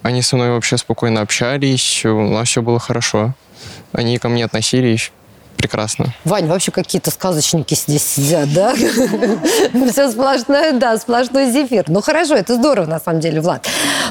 они 0.01 0.21
со 0.21 0.35
мной 0.35 0.49
вообще 0.49 0.77
спокойно 0.77 1.21
общались, 1.21 2.05
у 2.05 2.29
нас 2.29 2.49
все 2.49 2.61
было 2.61 2.79
хорошо. 2.79 3.33
Они 3.93 4.17
ко 4.17 4.27
мне 4.27 4.43
относились 4.43 5.13
прекрасно. 5.65 6.13
Вань, 6.25 6.45
вообще 6.45 6.71
какие-то 6.71 7.09
сказочники 7.09 7.73
здесь 7.73 8.03
сидят, 8.03 8.53
да? 8.53 8.75
Все 9.91 10.11
сплошное, 10.11 10.73
да, 10.73 10.95
сплошной 10.97 11.51
зефир. 11.51 11.85
Ну 11.87 12.01
хорошо, 12.01 12.35
это 12.35 12.53
здорово 12.53 12.85
на 12.85 12.99
самом 12.99 13.19
деле, 13.19 13.41
Влад. 13.41 13.67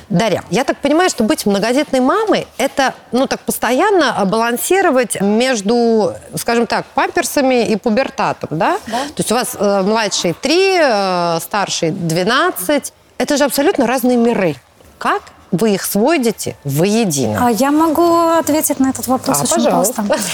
Дарья, 0.08 0.42
я 0.50 0.64
так 0.64 0.78
понимаю, 0.78 1.10
что 1.10 1.22
быть 1.22 1.46
многодетной 1.46 2.00
мамой, 2.00 2.48
это, 2.58 2.92
ну 3.12 3.28
так, 3.28 3.40
постоянно 3.40 4.24
балансировать 4.24 5.20
между, 5.20 6.14
скажем 6.34 6.66
так, 6.66 6.86
памперсами 6.86 7.64
и 7.64 7.76
пубертатом, 7.76 8.58
да? 8.58 8.78
То 8.86 9.18
есть 9.18 9.30
у 9.30 9.34
вас 9.36 9.56
э, 9.56 9.82
младший 9.82 10.34
3, 10.34 10.78
э, 10.80 11.38
старший 11.40 11.92
12. 11.92 12.92
Это 13.18 13.36
же 13.36 13.44
абсолютно 13.44 13.86
разные 13.86 14.16
миры. 14.16 14.56
Как 14.98 15.22
вы 15.54 15.74
их 15.74 15.84
сводите 15.84 16.56
воедино? 16.64 17.46
А 17.46 17.50
я 17.50 17.70
могу 17.70 18.16
ответить 18.38 18.80
на 18.80 18.90
этот 18.90 19.06
вопрос 19.06 19.38
А, 19.38 19.42
очень 19.44 19.54
пожалуйста. 19.54 20.02
просто. 20.02 20.26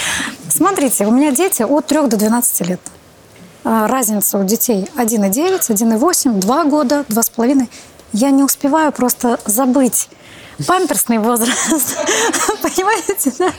Смотрите, 0.49 1.07
у 1.07 1.11
меня 1.11 1.31
дети 1.33 1.63
от 1.63 1.87
3 1.87 2.07
до 2.09 2.17
12 2.17 2.61
лет. 2.69 2.81
А, 3.65 3.87
Разница 3.87 4.39
у 4.39 4.45
детей 4.45 4.89
1,9, 4.97 5.61
1,8, 5.71 6.41
2 6.41 6.65
года, 6.65 7.05
2,5. 7.09 7.69
Я 8.13 8.31
не 8.31 8.43
успеваю 8.43 8.93
просто 8.93 9.39
забыть 9.47 10.09
памперсный 10.67 11.19
возраст. 11.19 11.97
Понимаете, 12.63 13.33
да? 13.39 13.53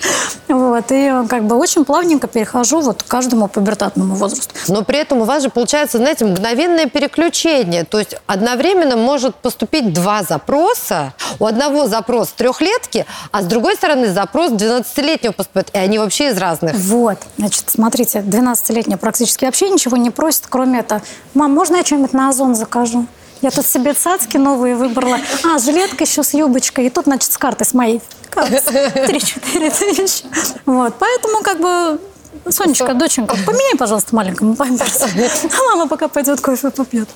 Вот. 0.47 0.85
И 0.89 1.11
как 1.27 1.45
бы 1.45 1.55
очень 1.55 1.85
плавненько 1.85 2.27
перехожу 2.27 2.81
вот 2.81 3.03
к 3.03 3.07
каждому 3.07 3.47
пубертатному 3.47 4.15
возрасту. 4.15 4.53
Но 4.67 4.83
при 4.83 4.99
этом 4.99 5.19
у 5.19 5.23
вас 5.23 5.43
же 5.43 5.49
получается, 5.49 5.97
знаете, 5.97 6.25
мгновенное 6.25 6.87
переключение. 6.87 7.83
То 7.83 7.99
есть 7.99 8.15
одновременно 8.27 8.97
может 8.97 9.35
поступить 9.35 9.93
два 9.93 10.23
запроса. 10.23 11.13
У 11.39 11.45
одного 11.45 11.87
запрос 11.87 12.29
трехлетки, 12.29 13.05
а 13.31 13.41
с 13.41 13.45
другой 13.45 13.75
стороны 13.75 14.11
запрос 14.11 14.51
12-летнего 14.51 15.31
поступает. 15.31 15.69
И 15.73 15.77
они 15.77 15.99
вообще 15.99 16.29
из 16.29 16.37
разных. 16.37 16.75
Вот, 16.75 17.17
значит, 17.37 17.65
смотрите, 17.67 18.19
12-летняя 18.19 18.97
практически 18.97 19.45
вообще 19.45 19.69
ничего 19.69 19.97
не 19.97 20.09
просит, 20.09 20.43
кроме 20.49 20.79
этого. 20.79 21.01
Мам, 21.33 21.53
можно 21.53 21.77
я 21.77 21.85
что-нибудь 21.85 22.13
на 22.13 22.29
Озон 22.29 22.55
закажу? 22.55 23.07
Я 23.41 23.51
тут 23.51 23.65
себе 23.65 23.93
цацки 23.93 24.37
новые 24.37 24.75
выбрала. 24.75 25.17
А, 25.43 25.57
жилетка 25.57 26.03
еще 26.03 26.23
с 26.23 26.33
юбочкой. 26.33 26.87
И 26.87 26.89
тут, 26.89 27.05
значит, 27.05 27.31
с 27.31 27.37
картой 27.37 27.65
с 27.65 27.73
моей. 27.73 28.01
Три-четыре 29.07 29.71
тысячи. 29.71 30.25
Вот, 30.65 30.95
поэтому 30.99 31.41
как 31.41 31.59
бы 31.59 31.99
Сонечка, 32.49 32.93
доченька, 32.93 33.35
поменяй, 33.45 33.75
пожалуйста, 33.77 34.15
маленькому 34.15 34.55
памперс. 34.55 35.03
А 35.03 35.63
мама 35.69 35.87
пока 35.87 36.07
пойдет 36.07 36.41
кофе 36.41 36.71
попьет. 36.71 37.07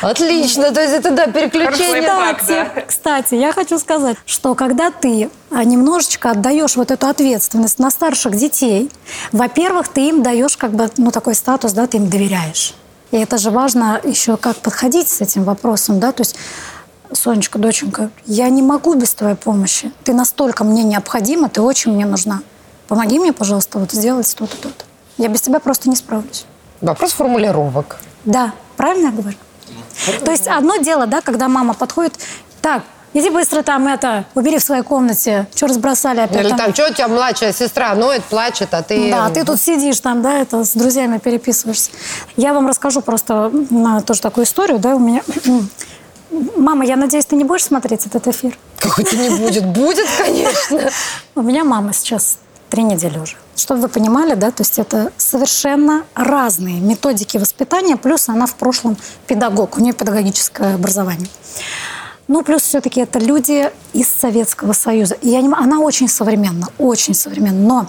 Отлично, 0.00 0.70
то 0.70 0.80
есть 0.80 0.94
это, 0.94 1.10
да, 1.10 1.26
переключение. 1.26 2.34
Кстати, 2.34 2.84
кстати, 2.86 3.34
я 3.34 3.52
хочу 3.52 3.78
сказать, 3.78 4.16
что 4.24 4.54
когда 4.54 4.90
ты 4.90 5.28
а, 5.50 5.64
немножечко 5.64 6.30
отдаешь 6.30 6.76
вот 6.76 6.90
эту 6.90 7.08
ответственность 7.08 7.78
на 7.78 7.90
старших 7.90 8.36
детей, 8.36 8.90
во-первых, 9.32 9.88
ты 9.88 10.08
им 10.08 10.22
даешь 10.22 10.56
как 10.56 10.72
бы, 10.72 10.90
ну, 10.96 11.10
такой 11.10 11.34
статус, 11.34 11.72
да, 11.72 11.86
ты 11.86 11.98
им 11.98 12.08
доверяешь. 12.08 12.74
И 13.10 13.16
это 13.16 13.38
же 13.38 13.50
важно 13.50 14.00
еще 14.04 14.36
как 14.36 14.56
подходить 14.56 15.08
с 15.08 15.20
этим 15.20 15.44
вопросом, 15.44 15.98
да, 16.00 16.12
то 16.12 16.22
есть 16.22 16.36
Сонечка, 17.12 17.58
доченька, 17.58 18.10
я 18.26 18.48
не 18.48 18.62
могу 18.62 18.94
без 18.94 19.14
твоей 19.14 19.34
помощи. 19.34 19.90
Ты 20.04 20.14
настолько 20.14 20.62
мне 20.62 20.84
необходима, 20.84 21.48
ты 21.48 21.60
очень 21.60 21.92
мне 21.92 22.06
нужна. 22.06 22.40
Помоги 22.86 23.18
мне, 23.18 23.32
пожалуйста, 23.32 23.78
вот 23.78 23.90
сделать 23.90 24.32
то-то, 24.36 24.56
то-то. 24.56 24.84
Я 25.16 25.28
без 25.28 25.42
тебя 25.42 25.58
просто 25.58 25.88
не 25.88 25.96
справлюсь. 25.96 26.46
Вопрос 26.80 27.12
формулировок. 27.12 27.98
Да, 28.24 28.52
правильно 28.76 29.06
я 29.06 29.12
говорю? 29.12 29.36
То 30.24 30.30
есть 30.30 30.46
одно 30.46 30.76
дело, 30.76 31.06
да, 31.06 31.20
когда 31.20 31.48
мама 31.48 31.74
подходит, 31.74 32.14
так, 32.62 32.84
иди 33.14 33.30
быстро 33.30 33.62
там 33.62 33.86
это, 33.88 34.24
убери 34.34 34.58
в 34.58 34.62
своей 34.62 34.82
комнате, 34.82 35.46
что 35.54 35.66
разбросали 35.66 36.20
опять 36.20 36.42
Или 36.42 36.48
там. 36.50 36.58
там, 36.58 36.74
что 36.74 36.90
у 36.90 36.94
тебя 36.94 37.08
младшая 37.08 37.52
сестра 37.52 37.94
ноет, 37.94 38.24
плачет, 38.24 38.72
а 38.72 38.82
ты... 38.82 39.10
Да, 39.10 39.30
ты 39.30 39.44
тут 39.44 39.60
сидишь 39.60 40.00
там, 40.00 40.22
да, 40.22 40.38
это 40.38 40.64
с 40.64 40.72
друзьями 40.74 41.18
переписываешься. 41.18 41.90
Я 42.36 42.54
вам 42.54 42.68
расскажу 42.68 43.00
просто 43.00 43.50
м, 43.52 44.02
тоже 44.02 44.20
такую 44.20 44.44
историю, 44.44 44.78
да, 44.78 44.94
у 44.94 44.98
меня... 44.98 45.22
Мама, 46.56 46.84
я 46.84 46.96
надеюсь, 46.96 47.26
ты 47.26 47.34
не 47.34 47.42
будешь 47.44 47.64
смотреть 47.64 48.06
этот 48.06 48.28
эфир? 48.28 48.56
Как 48.78 48.98
это 49.00 49.16
не 49.16 49.30
будет? 49.30 49.66
Будет, 49.66 50.06
конечно. 50.16 50.90
У 51.34 51.42
меня 51.42 51.64
мама 51.64 51.92
сейчас 51.92 52.38
три 52.70 52.84
недели 52.84 53.18
уже. 53.18 53.36
Чтобы 53.56 53.82
вы 53.82 53.88
понимали, 53.88 54.34
да, 54.34 54.52
то 54.52 54.62
есть 54.62 54.78
это 54.78 55.12
совершенно 55.16 56.04
разные 56.14 56.80
методики 56.80 57.36
воспитания, 57.36 57.96
плюс 57.96 58.28
она 58.28 58.46
в 58.46 58.54
прошлом 58.54 58.96
педагог, 59.26 59.76
у 59.76 59.80
нее 59.80 59.92
педагогическое 59.92 60.76
образование. 60.76 61.28
Ну, 62.30 62.44
плюс 62.44 62.62
все-таки 62.62 63.00
это 63.00 63.18
люди 63.18 63.72
из 63.92 64.08
Советского 64.08 64.72
Союза. 64.72 65.16
И 65.16 65.30
я 65.30 65.42
не, 65.42 65.48
она 65.52 65.80
очень 65.80 66.06
современна, 66.06 66.68
очень 66.78 67.12
современна. 67.12 67.60
Но 67.60 67.86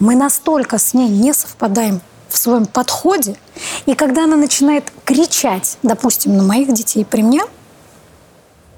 мы 0.00 0.16
настолько 0.16 0.78
с 0.78 0.94
ней 0.94 1.08
не 1.08 1.32
совпадаем 1.32 2.00
в 2.28 2.36
своем 2.36 2.66
подходе. 2.66 3.36
И 3.86 3.94
когда 3.94 4.24
она 4.24 4.34
начинает 4.34 4.92
кричать, 5.04 5.78
допустим, 5.84 6.36
на 6.36 6.42
моих 6.42 6.74
детей 6.74 7.04
при 7.04 7.22
мне, 7.22 7.42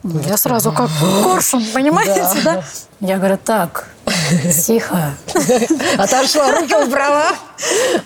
ну, 0.02 0.20
я 0.20 0.36
сразу 0.36 0.70
как 0.70 0.90
коршун, 1.24 1.64
понимаете, 1.72 2.22
да? 2.44 2.62
Я 3.00 3.16
говорю, 3.16 3.38
так, 3.42 3.88
тихо. 4.66 5.14
Отошла, 5.98 6.52
руки 6.52 6.74
убрала. 6.74 7.32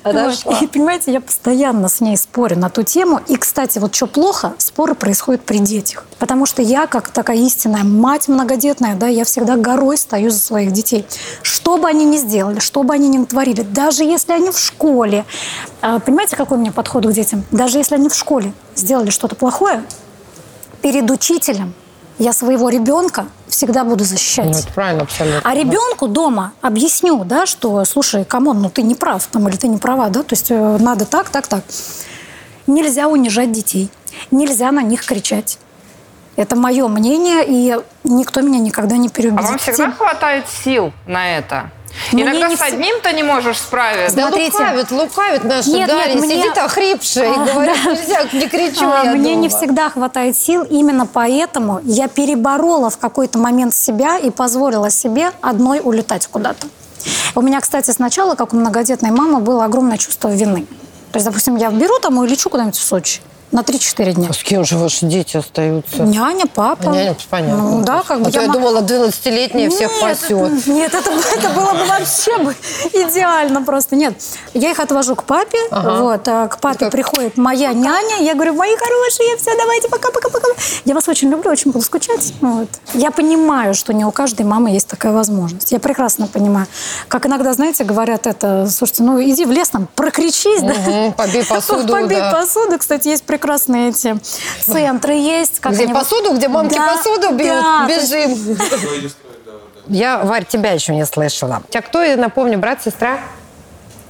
Отошла. 0.02 0.58
И, 0.58 0.66
понимаете, 0.66 1.12
я 1.12 1.20
постоянно 1.20 1.88
с 1.88 2.00
ней 2.00 2.16
спорю 2.16 2.58
на 2.58 2.70
ту 2.70 2.82
тему. 2.82 3.20
И, 3.28 3.36
кстати, 3.36 3.78
вот 3.78 3.94
что 3.94 4.06
плохо, 4.06 4.54
споры 4.58 4.94
происходят 4.94 5.42
при 5.42 5.58
детях. 5.58 6.04
Потому 6.18 6.46
что 6.46 6.62
я, 6.62 6.86
как 6.86 7.08
такая 7.08 7.36
истинная 7.38 7.84
мать 7.84 8.28
многодетная, 8.28 8.94
да, 8.94 9.06
я 9.06 9.24
всегда 9.24 9.56
горой 9.56 9.96
стою 9.96 10.30
за 10.30 10.38
своих 10.38 10.72
детей. 10.72 11.06
Что 11.42 11.76
бы 11.76 11.88
они 11.88 12.04
ни 12.04 12.16
сделали, 12.16 12.58
что 12.60 12.82
бы 12.82 12.94
они 12.94 13.08
ни 13.08 13.18
натворили, 13.18 13.62
даже 13.62 14.04
если 14.04 14.32
они 14.32 14.50
в 14.50 14.58
школе, 14.58 15.24
а, 15.80 15.98
понимаете, 15.98 16.36
какой 16.36 16.58
у 16.58 16.60
меня 16.60 16.72
подход 16.72 17.06
к 17.06 17.12
детям? 17.12 17.44
Даже 17.50 17.78
если 17.78 17.94
они 17.94 18.08
в 18.08 18.14
школе 18.14 18.52
сделали 18.74 19.10
что-то 19.10 19.34
плохое, 19.36 19.84
перед 20.82 21.10
учителем 21.10 21.74
я 22.18 22.32
своего 22.32 22.68
ребенка 22.68 23.26
всегда 23.48 23.84
буду 23.84 24.04
защищать. 24.04 24.46
Ну, 24.46 24.58
это 24.58 24.72
правильно 24.72 25.02
абсолютно. 25.02 25.40
А 25.48 25.54
ребенку 25.54 26.08
дома 26.08 26.52
объясню, 26.60 27.24
да, 27.24 27.46
что, 27.46 27.84
слушай, 27.84 28.24
come 28.24 28.45
on, 28.45 28.60
ну 28.62 28.70
ты 28.70 28.82
не 28.82 28.94
прав, 28.94 29.26
там, 29.26 29.48
или 29.48 29.56
ты 29.56 29.68
не 29.68 29.78
права, 29.78 30.08
да, 30.08 30.22
то 30.22 30.34
есть 30.34 30.50
э, 30.50 30.78
надо 30.78 31.04
так, 31.04 31.28
так, 31.30 31.46
так. 31.46 31.64
Нельзя 32.66 33.08
унижать 33.08 33.52
детей, 33.52 33.90
нельзя 34.30 34.72
на 34.72 34.80
них 34.80 35.04
кричать. 35.04 35.58
Это 36.36 36.56
мое 36.56 36.88
мнение, 36.88 37.44
и 37.46 37.78
никто 38.02 38.40
меня 38.40 38.58
никогда 38.58 38.96
не 38.96 39.06
А 39.08 39.10
переубедит. 39.10 39.48
вам 39.48 39.58
всегда 39.58 39.92
хватает 39.92 40.46
сил 40.48 40.92
на 41.06 41.38
это? 41.38 41.70
Мне 42.12 42.22
Иногда 42.24 42.48
не 42.48 42.56
с 42.56 42.60
вс- 42.60 42.64
одним 42.64 43.00
ты 43.02 43.12
не 43.12 43.22
можешь 43.22 43.58
справиться. 43.58 44.16
Да 44.16 44.22
Смотрите. 44.28 44.52
лукавит, 44.52 44.90
лукавит 44.90 45.44
наша 45.44 45.70
Нет, 45.70 45.88
Дарья. 45.88 46.14
нет, 46.14 46.24
мне- 46.24 46.36
Сидит 46.42 46.58
охрипшая 46.58 47.32
и 47.32 47.36
А, 47.36 47.44
говорит, 47.44 47.76
да. 47.84 47.90
нельзя, 47.92 48.22
не 48.32 48.48
кричу 48.48 48.84
А, 48.86 49.04
Мне 49.04 49.34
не 49.34 49.48
дома. 49.48 49.58
всегда 49.60 49.90
хватает 49.90 50.36
сил, 50.36 50.62
именно 50.64 51.06
поэтому 51.06 51.80
я 51.84 52.08
переборола 52.08 52.90
в 52.90 52.98
какой-то 52.98 53.38
момент 53.38 53.74
себя 53.74 54.18
и 54.18 54.30
позволила 54.30 54.90
себе 54.90 55.30
одной 55.40 55.80
улетать 55.82 56.26
куда-то. 56.26 56.66
У 57.34 57.40
меня, 57.42 57.60
кстати, 57.60 57.90
сначала, 57.90 58.34
как 58.34 58.52
у 58.52 58.56
многодетной 58.56 59.10
мамы, 59.10 59.40
было 59.40 59.64
огромное 59.64 59.98
чувство 59.98 60.28
вины. 60.28 60.66
То 61.12 61.16
есть, 61.18 61.26
допустим, 61.26 61.56
я 61.56 61.70
беру 61.70 61.98
там 62.00 62.22
и 62.24 62.28
лечу 62.28 62.48
куда-нибудь 62.50 62.76
в 62.78 62.82
Сочи 62.82 63.20
на 63.54 63.60
3-4 63.60 64.12
дня. 64.14 64.26
А 64.30 64.32
с 64.34 64.42
кем 64.42 64.64
же 64.64 64.76
ваши 64.76 65.06
дети 65.06 65.36
остаются? 65.36 66.02
Няня, 66.02 66.44
папа. 66.52 66.88
Няня, 66.88 67.16
понятно. 67.30 67.56
Ну 67.70 67.84
да, 67.84 68.02
как 68.02 68.20
бы 68.20 68.26
А 68.26 68.30
я 68.30 68.48
ма- 68.48 68.52
думала, 68.52 68.80
12-летняя 68.80 69.70
всех 69.70 69.90
пасет. 70.00 70.66
Нет, 70.66 70.92
это, 70.92 71.10
это 71.36 71.48
было 71.50 71.72
бы 71.72 71.84
вообще 71.86 72.36
бы 72.38 72.54
идеально 72.92 73.62
просто. 73.62 73.94
Нет, 73.96 74.14
я 74.54 74.72
их 74.72 74.80
отвожу 74.80 75.14
к 75.14 75.22
папе. 75.24 75.58
Ага. 75.70 76.02
Вот, 76.02 76.26
а 76.28 76.48
к 76.48 76.58
папе 76.58 76.78
Как? 76.80 76.90
приходит 76.90 77.36
моя 77.36 77.72
няня. 77.72 78.16
Я 78.20 78.34
говорю, 78.34 78.54
мои 78.54 78.74
хорошие, 78.76 79.36
все, 79.36 79.56
давайте, 79.56 79.88
пока-пока-пока. 79.88 80.48
Я 80.84 80.94
вас 80.94 81.08
очень 81.08 81.30
люблю, 81.30 81.50
очень 81.50 81.70
буду 81.70 81.84
скучать. 81.84 82.32
Вот. 82.40 82.68
Я 82.94 83.12
понимаю, 83.12 83.74
что 83.74 83.92
не 83.92 84.04
у 84.04 84.10
каждой 84.10 84.46
мамы 84.46 84.70
есть 84.70 84.88
такая 84.88 85.12
возможность. 85.12 85.70
Я 85.70 85.78
прекрасно 85.78 86.26
понимаю. 86.26 86.66
Как 87.06 87.26
иногда, 87.26 87.52
знаете, 87.52 87.84
говорят 87.84 88.26
это, 88.26 88.68
слушайте, 88.68 89.04
ну 89.04 89.22
иди 89.22 89.44
в 89.44 89.52
лес 89.52 89.68
там, 89.68 89.86
прокричись, 89.94 90.60
да. 90.60 90.74
Мгм, 90.74 91.12
побей 91.12 91.44
посуду, 91.48 91.92
Побей 91.92 92.18
да. 92.18 92.32
посуду. 92.32 92.78
Кстати, 92.78 93.08
есть 93.08 93.22
прекрасные 93.44 93.90
эти 93.90 94.16
центры 94.62 95.12
есть. 95.14 95.60
как 95.60 95.72
Где 95.74 95.84
они- 95.84 95.92
посуду, 95.92 96.34
где 96.34 96.48
мамки 96.48 96.74
Да, 96.74 96.94
посуду 96.94 97.34
бьют, 97.34 97.60
да, 97.60 97.86
бежим. 97.86 98.58
Я, 99.86 100.22
Варь, 100.24 100.46
тебя 100.46 100.70
еще 100.72 100.94
не 100.94 101.04
слышала. 101.04 101.62
У 101.68 101.70
тебя 101.70 101.82
кто, 101.82 102.02
я 102.02 102.16
напомню, 102.16 102.58
брат, 102.58 102.82
сестра? 102.82 103.18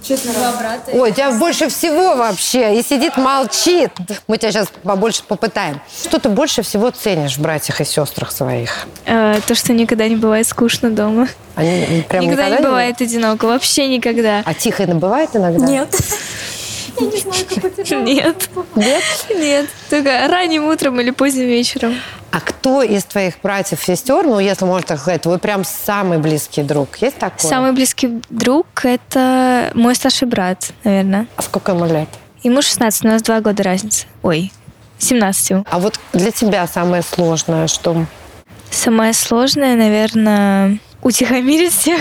Два 0.06 0.52
брата. 0.52 0.90
Ой, 0.92 1.12
тебя 1.12 1.30
больше 1.32 1.70
всего 1.70 2.14
вообще. 2.14 2.78
И 2.78 2.82
сидит, 2.82 3.16
молчит. 3.16 3.90
Мы 4.28 4.36
тебя 4.36 4.52
сейчас 4.52 4.68
побольше 4.82 5.22
попытаем. 5.26 5.80
Что 6.02 6.18
ты 6.18 6.28
больше 6.28 6.62
всего 6.62 6.90
ценишь 6.90 7.38
в 7.38 7.40
братьях 7.40 7.80
и 7.80 7.86
сестрах 7.86 8.30
своих? 8.30 8.86
Э, 9.06 9.40
то, 9.46 9.54
что 9.54 9.72
никогда 9.72 10.06
не 10.06 10.16
бывает 10.16 10.46
скучно 10.46 10.90
дома. 10.90 11.26
Они 11.54 12.04
прям 12.06 12.24
никогда, 12.24 12.44
никогда 12.44 12.48
не 12.50 12.62
бывает 12.62 13.00
одиноко, 13.00 13.46
вообще 13.46 13.88
никогда. 13.88 14.42
А 14.44 14.52
тихо 14.52 14.84
бывает 14.84 15.30
иногда? 15.32 15.64
Нет. 15.64 15.88
Нет. 17.90 18.50
Нет? 18.76 19.02
Нет. 19.30 19.68
Только 19.90 20.28
ранним 20.28 20.64
утром 20.64 21.00
или 21.00 21.10
поздним 21.10 21.46
вечером. 21.46 21.94
А 22.30 22.40
кто 22.40 22.82
из 22.82 23.04
твоих 23.04 23.34
братьев, 23.42 23.80
сестер, 23.84 24.24
ну, 24.24 24.40
если 24.40 24.64
можно 24.64 24.88
так 24.88 24.98
сказать, 24.98 25.22
твой 25.22 25.38
прям 25.38 25.62
самый 25.64 26.18
близкий 26.18 26.62
друг? 26.62 26.96
Есть 26.96 27.18
такой? 27.18 27.48
Самый 27.48 27.72
близкий 27.72 28.20
друг— 28.28 28.66
это 28.82 29.70
мой 29.74 29.94
старший 29.94 30.26
брат, 30.26 30.72
наверное. 30.82 31.28
А 31.36 31.42
сколько 31.42 31.72
ему 31.72 31.86
лет? 31.86 32.08
Ему 32.42 32.60
16, 32.60 33.04
у 33.04 33.08
нас 33.08 33.22
два 33.22 33.40
года 33.40 33.62
разницы. 33.62 34.06
Ой, 34.22 34.52
17 34.98 35.50
ему. 35.50 35.66
А 35.70 35.78
вот 35.78 36.00
для 36.12 36.32
тебя 36.32 36.66
самое 36.66 37.02
сложное, 37.02 37.68
что... 37.68 38.04
Самое 38.70 39.12
сложное, 39.12 39.76
наверное, 39.76 40.78
утихомирить 41.04 41.72
всех. 41.72 42.00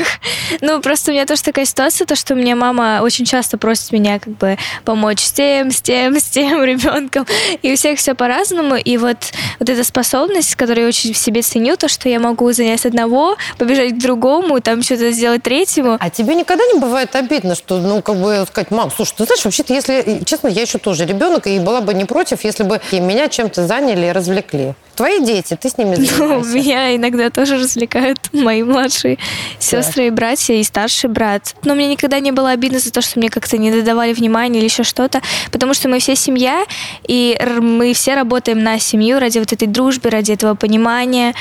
Ну, 0.62 0.82
просто 0.82 1.12
у 1.12 1.14
меня 1.14 1.26
тоже 1.26 1.44
такая 1.44 1.66
ситуация, 1.66 2.08
то, 2.08 2.16
что 2.16 2.34
мне 2.36 2.56
мама 2.56 3.02
очень 3.04 3.26
часто 3.26 3.58
просит 3.58 3.92
меня 3.92 4.20
как 4.20 4.38
бы 4.38 4.58
помочь 4.86 5.20
с 5.20 5.32
тем, 5.32 5.72
с 5.72 5.82
тем, 5.82 6.20
с 6.20 6.24
тем 6.24 6.64
ребенком. 6.64 7.28
И 7.62 7.72
у 7.72 7.76
всех 7.76 8.00
все 8.00 8.16
по-разному. 8.16 8.76
И 8.76 8.98
вот, 8.98 9.18
вот 9.60 9.70
эта 9.70 9.84
способность, 9.84 10.56
которую 10.56 10.84
я 10.84 10.88
очень 10.88 11.14
в 11.14 11.18
себе 11.18 11.42
ценю, 11.42 11.78
то, 11.78 11.88
что 11.88 12.10
я 12.10 12.20
могу 12.20 12.52
занять 12.54 12.86
одного, 12.86 13.38
побежать 13.58 13.94
к 13.94 13.98
другому, 13.98 14.62
там 14.62 14.82
что-то 14.82 15.12
сделать 15.12 15.44
третьему. 15.44 15.98
А 16.00 16.10
тебе 16.10 16.34
никогда 16.36 16.64
не 16.74 16.80
бывает 16.80 17.16
обидно, 17.16 17.56
что, 17.56 17.80
ну, 17.80 18.02
как 18.02 18.16
бы 18.16 18.46
сказать, 18.48 18.72
мам, 18.72 18.90
слушай, 18.90 19.14
ты 19.18 19.26
знаешь, 19.26 19.44
вообще-то, 19.44 19.74
если, 19.74 20.24
честно, 20.26 20.48
я 20.48 20.62
еще 20.62 20.78
тоже 20.78 21.06
ребенок, 21.06 21.46
и 21.46 21.60
была 21.60 21.82
бы 21.82 21.94
не 21.94 22.06
против, 22.06 22.44
если 22.46 22.64
бы 22.64 22.80
меня 22.92 23.28
чем-то 23.28 23.68
заняли 23.68 24.08
и 24.08 24.12
развлекли. 24.12 24.74
Твои 24.96 25.20
дети, 25.26 25.58
ты 25.60 25.70
с 25.70 25.78
ними 25.78 25.96
Ну, 25.98 26.06
занимаешься. 26.06 26.56
меня 26.56 26.96
иногда 26.96 27.30
тоже 27.30 27.56
развлекают 27.58 28.20
мои 28.34 28.64
младшие 28.64 29.18
сестры 29.60 30.08
и 30.08 30.10
братья, 30.10 30.54
и 30.54 30.64
старший 30.64 31.10
брат. 31.10 31.56
Но 31.64 31.74
мне 31.76 31.88
никогда 31.88 32.20
не 32.20 32.32
было 32.32 32.52
обидно 32.52 32.80
за 32.80 32.92
то, 32.92 33.02
что 33.02 33.20
мне 33.20 33.30
как-то 33.30 33.58
не 33.58 33.72
додавали 33.72 34.14
внимания 34.14 34.60
или 34.60 34.66
еще 34.66 34.84
что-то, 34.84 35.22
потому 35.52 35.74
что 35.74 35.90
мы 35.90 36.00
все 36.00 36.16
семья, 36.16 36.66
и 37.08 37.38
мы 37.60 37.94
все 37.94 38.16
работаем 38.16 38.62
на 38.64 38.80
семью 38.80 39.20
ради 39.20 39.40
вот 39.40 39.52
этой 39.52 39.68
дружбы, 39.68 40.10
ради 40.10 40.32
этого 40.32 40.54
понимания. 40.56 41.34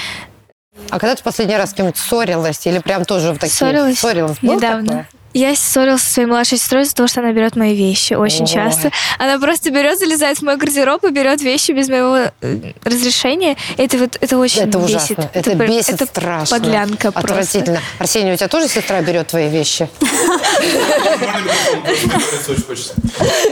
А 0.89 0.99
когда 0.99 1.15
ты 1.15 1.21
в 1.21 1.25
последний 1.25 1.57
раз 1.57 1.71
с 1.71 1.75
кем-нибудь 1.75 1.99
ссорилась 1.99 2.67
или 2.67 2.79
прям 2.79 3.05
тоже 3.05 3.33
в 3.33 3.39
такие... 3.39 3.55
Ссорилась, 3.55 3.99
Ссорилась. 3.99 4.39
Было 4.41 4.55
недавно. 4.57 4.87
такое? 4.87 5.09
Я 5.35 5.55
ссорилась 5.57 6.03
со 6.03 6.13
своей 6.13 6.29
младшей 6.29 6.59
сестрой 6.59 6.83
из-за 6.83 6.95
того, 6.95 7.07
что 7.09 7.21
она 7.21 7.33
берет 7.33 7.57
мои 7.57 7.75
вещи 7.75 8.13
очень 8.15 8.43
Ой. 8.43 8.49
часто. 8.49 8.91
Она 9.19 9.39
просто 9.39 9.71
берет, 9.71 9.99
залезает 9.99 10.39
в 10.39 10.43
мой 10.43 10.57
гардероб 10.57 11.05
и 11.05 11.11
берет 11.11 11.41
вещи 11.41 11.73
без 11.73 11.89
моего 11.89 12.31
э, 12.41 12.73
разрешения. 12.85 13.57
Это 13.79 13.97
вот 13.97 14.19
это 14.21 14.37
очень 14.37 14.63
Это 14.63 14.79
бесит. 14.79 14.91
ужасно. 14.91 15.31
Это, 15.33 15.51
прям- 15.53 15.71
бесит 15.71 15.95
это 15.95 16.07
страшно. 16.07 16.59
Подлянка 16.59 17.13
просто. 17.13 17.31
Отвратительно. 17.33 17.81
Арсений, 17.99 18.33
у 18.35 18.37
тебя 18.37 18.49
тоже 18.49 18.69
сестра 18.69 19.01
берет 19.01 19.29
твои 19.29 19.49
вещи? 19.49 19.89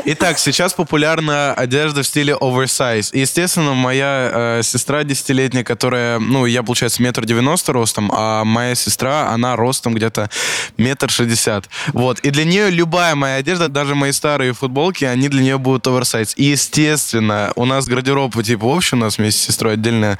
Итак, 0.04 0.38
сейчас 0.38 0.74
популярна 0.74 1.54
одежда 1.54 2.02
в 2.02 2.06
стиле 2.06 2.34
оверсайз. 2.38 3.12
Естественно, 3.14 3.74
моя 3.74 4.58
э, 4.58 4.62
сестра 4.62 5.02
десятилетняя, 5.04 5.64
которая, 5.64 6.18
ну, 6.18 6.46
я, 6.46 6.62
получается, 6.62 7.02
метр 7.02 7.24
девяносто 7.24 7.72
ростом, 7.72 8.10
а 8.14 8.44
моя 8.44 8.74
сестра, 8.74 9.30
она 9.30 9.56
ростом 9.56 9.94
где-то 9.94 10.28
метр 10.76 11.10
шестьдесят. 11.10 11.69
Вот. 11.92 12.20
И 12.20 12.30
для 12.30 12.44
нее 12.44 12.70
любая 12.70 13.14
моя 13.14 13.36
одежда, 13.36 13.68
даже 13.68 13.94
мои 13.94 14.12
старые 14.12 14.52
футболки, 14.52 15.04
они 15.04 15.28
для 15.28 15.42
нее 15.42 15.58
будут 15.58 15.86
оверсайз. 15.86 16.34
И, 16.36 16.44
естественно, 16.44 17.52
у 17.56 17.64
нас 17.64 17.86
гардероб, 17.86 18.40
типа, 18.42 18.64
общий, 18.64 18.96
у 18.96 18.98
нас 18.98 19.18
вместе 19.18 19.40
с 19.40 19.46
сестрой 19.46 19.74
отдельная 19.74 20.18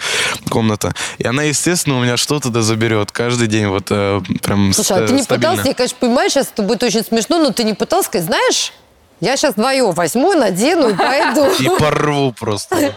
комната. 0.49 0.95
И 1.19 1.27
она, 1.27 1.43
естественно, 1.45 1.99
у 1.99 2.03
меня 2.03 2.17
что-то 2.17 2.51
да 2.51 2.63
заберет 2.63 3.13
каждый 3.13 3.49
день, 3.49 3.67
вот 3.67 3.87
э, 3.91 4.21
прям 4.43 4.73
Слушай, 4.73 5.05
а 5.05 5.07
ты 5.07 5.13
не 5.13 5.23
стабильно. 5.23 5.51
пытался, 5.51 5.69
я, 5.69 5.75
конечно, 5.75 5.97
понимаю, 6.01 6.31
сейчас 6.31 6.51
это 6.53 6.63
будет 6.63 6.83
очень 6.83 7.05
смешно, 7.05 7.39
но 7.39 7.53
ты 7.53 7.65
не 7.65 7.75
пытался 7.75 8.09
сказать, 8.09 8.27
знаешь, 8.27 8.73
я 9.21 9.37
сейчас 9.37 9.55
двое 9.55 9.91
возьму, 9.93 10.35
надену 10.35 10.91
и 10.91 10.95
пойду. 10.95 11.47
И 11.59 11.69
порву 11.79 12.33
просто. 12.33 12.95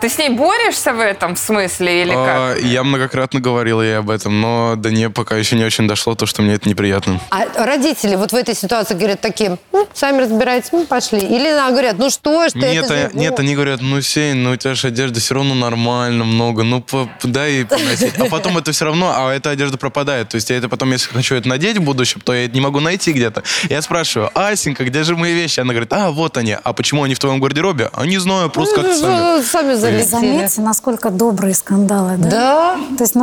Ты 0.00 0.08
с 0.08 0.16
ней 0.18 0.28
борешься 0.30 0.92
в 0.92 1.00
этом 1.00 1.36
смысле 1.36 2.02
или 2.02 2.12
А, 2.14 2.54
как? 2.54 2.62
Я 2.62 2.84
многократно 2.84 3.40
говорил 3.40 3.82
ей 3.82 3.98
об 3.98 4.10
этом, 4.10 4.40
но 4.40 4.74
до 4.76 4.90
нее 4.90 5.10
пока 5.10 5.36
еще 5.36 5.56
не 5.56 5.64
очень 5.64 5.88
дошло 5.88 6.14
то, 6.14 6.26
что 6.26 6.42
мне 6.42 6.54
это 6.54 6.68
неприятно. 6.68 7.20
А 7.30 7.46
родители 7.64 8.14
вот 8.14 8.32
в 8.32 8.36
этой 8.36 8.54
ситуации 8.54 8.94
говорят 8.94 9.20
такие, 9.20 9.58
«Ну, 9.72 9.88
сами 9.94 10.20
разбирайтесь, 10.20 10.70
мы 10.72 10.86
пошли. 10.86 11.18
Или 11.20 11.48
она 11.48 11.70
говорят, 11.70 11.98
ну 11.98 12.10
что 12.10 12.48
ж 12.48 12.52
ты, 12.52 12.58
Нет, 12.60 12.84
это 12.84 12.94
а- 12.94 12.96
же- 13.10 13.10
нет, 13.14 13.34
ну». 13.36 13.44
они 13.44 13.54
говорят, 13.54 13.80
ну, 13.80 14.00
Сень, 14.00 14.36
ну, 14.36 14.52
у 14.52 14.56
тебя 14.56 14.74
же 14.74 14.88
одежды 14.88 15.20
все 15.20 15.34
равно 15.34 15.54
нормально, 15.54 16.24
много, 16.24 16.62
ну, 16.62 16.84
дай 17.24 17.52
ей 17.52 17.64
поносить. 17.66 18.18
А 18.18 18.26
потом 18.26 18.56
это 18.58 18.70
все 18.72 18.84
равно, 18.84 19.12
а 19.16 19.32
эта 19.34 19.50
одежда 19.50 19.78
пропадает. 19.78 20.28
То 20.28 20.36
есть 20.36 20.50
я 20.50 20.56
это 20.58 20.68
потом, 20.68 20.92
если 20.92 21.12
хочу 21.12 21.34
это 21.34 21.48
надеть 21.48 21.78
в 21.78 21.82
будущем, 21.82 22.20
то 22.20 22.32
я 22.34 22.44
это 22.44 22.54
не 22.54 22.60
могу 22.60 22.80
найти 22.80 23.12
где-то. 23.12 23.42
Я 23.68 23.82
спрашиваю, 23.82 24.30
Асенька, 24.34 24.84
где 24.84 25.02
же 25.02 25.16
мои 25.16 25.37
вещи? 25.38 25.60
Она 25.60 25.72
говорит, 25.72 25.92
а, 25.92 26.10
вот 26.10 26.36
они. 26.36 26.56
А 26.62 26.72
почему 26.72 27.02
они 27.02 27.14
в 27.14 27.18
твоем 27.18 27.40
гардеробе? 27.40 27.90
А 27.92 28.06
не 28.06 28.18
знаю, 28.18 28.50
просто 28.50 28.76
как-то 28.76 28.94
сами. 28.94 29.36
Ну, 29.36 29.42
сами 29.42 29.74
залетели. 29.74 30.08
Заметьте, 30.08 30.60
насколько 30.60 31.10
добрые 31.10 31.54
скандалы, 31.54 32.16
да? 32.18 32.30
Да. 32.30 32.78
То 32.96 33.04
есть, 33.04 33.14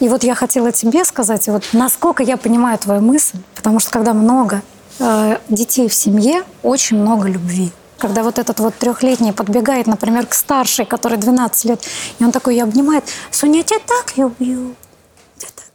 и 0.00 0.08
вот 0.08 0.24
я 0.24 0.34
хотела 0.34 0.72
тебе 0.72 1.04
сказать, 1.04 1.46
вот 1.48 1.64
насколько 1.72 2.22
я 2.22 2.36
понимаю 2.36 2.78
твою 2.78 3.00
мысль, 3.00 3.38
потому 3.54 3.80
что 3.80 3.90
когда 3.90 4.14
много 4.14 4.62
э, 4.98 5.38
детей 5.48 5.88
в 5.88 5.94
семье, 5.94 6.42
очень 6.62 6.98
много 6.98 7.28
любви. 7.28 7.72
Когда 7.98 8.22
вот 8.22 8.38
этот 8.38 8.60
вот 8.60 8.74
трехлетний 8.76 9.32
подбегает, 9.32 9.86
например, 9.86 10.26
к 10.26 10.34
старшей, 10.34 10.84
которой 10.84 11.18
12 11.18 11.64
лет, 11.64 11.82
и 12.18 12.24
он 12.24 12.30
такой 12.30 12.54
ее 12.56 12.62
обнимает, 12.62 13.04
Соня, 13.30 13.58
я 13.58 13.62
тебя 13.64 13.80
так 13.86 14.16
люблю. 14.16 14.74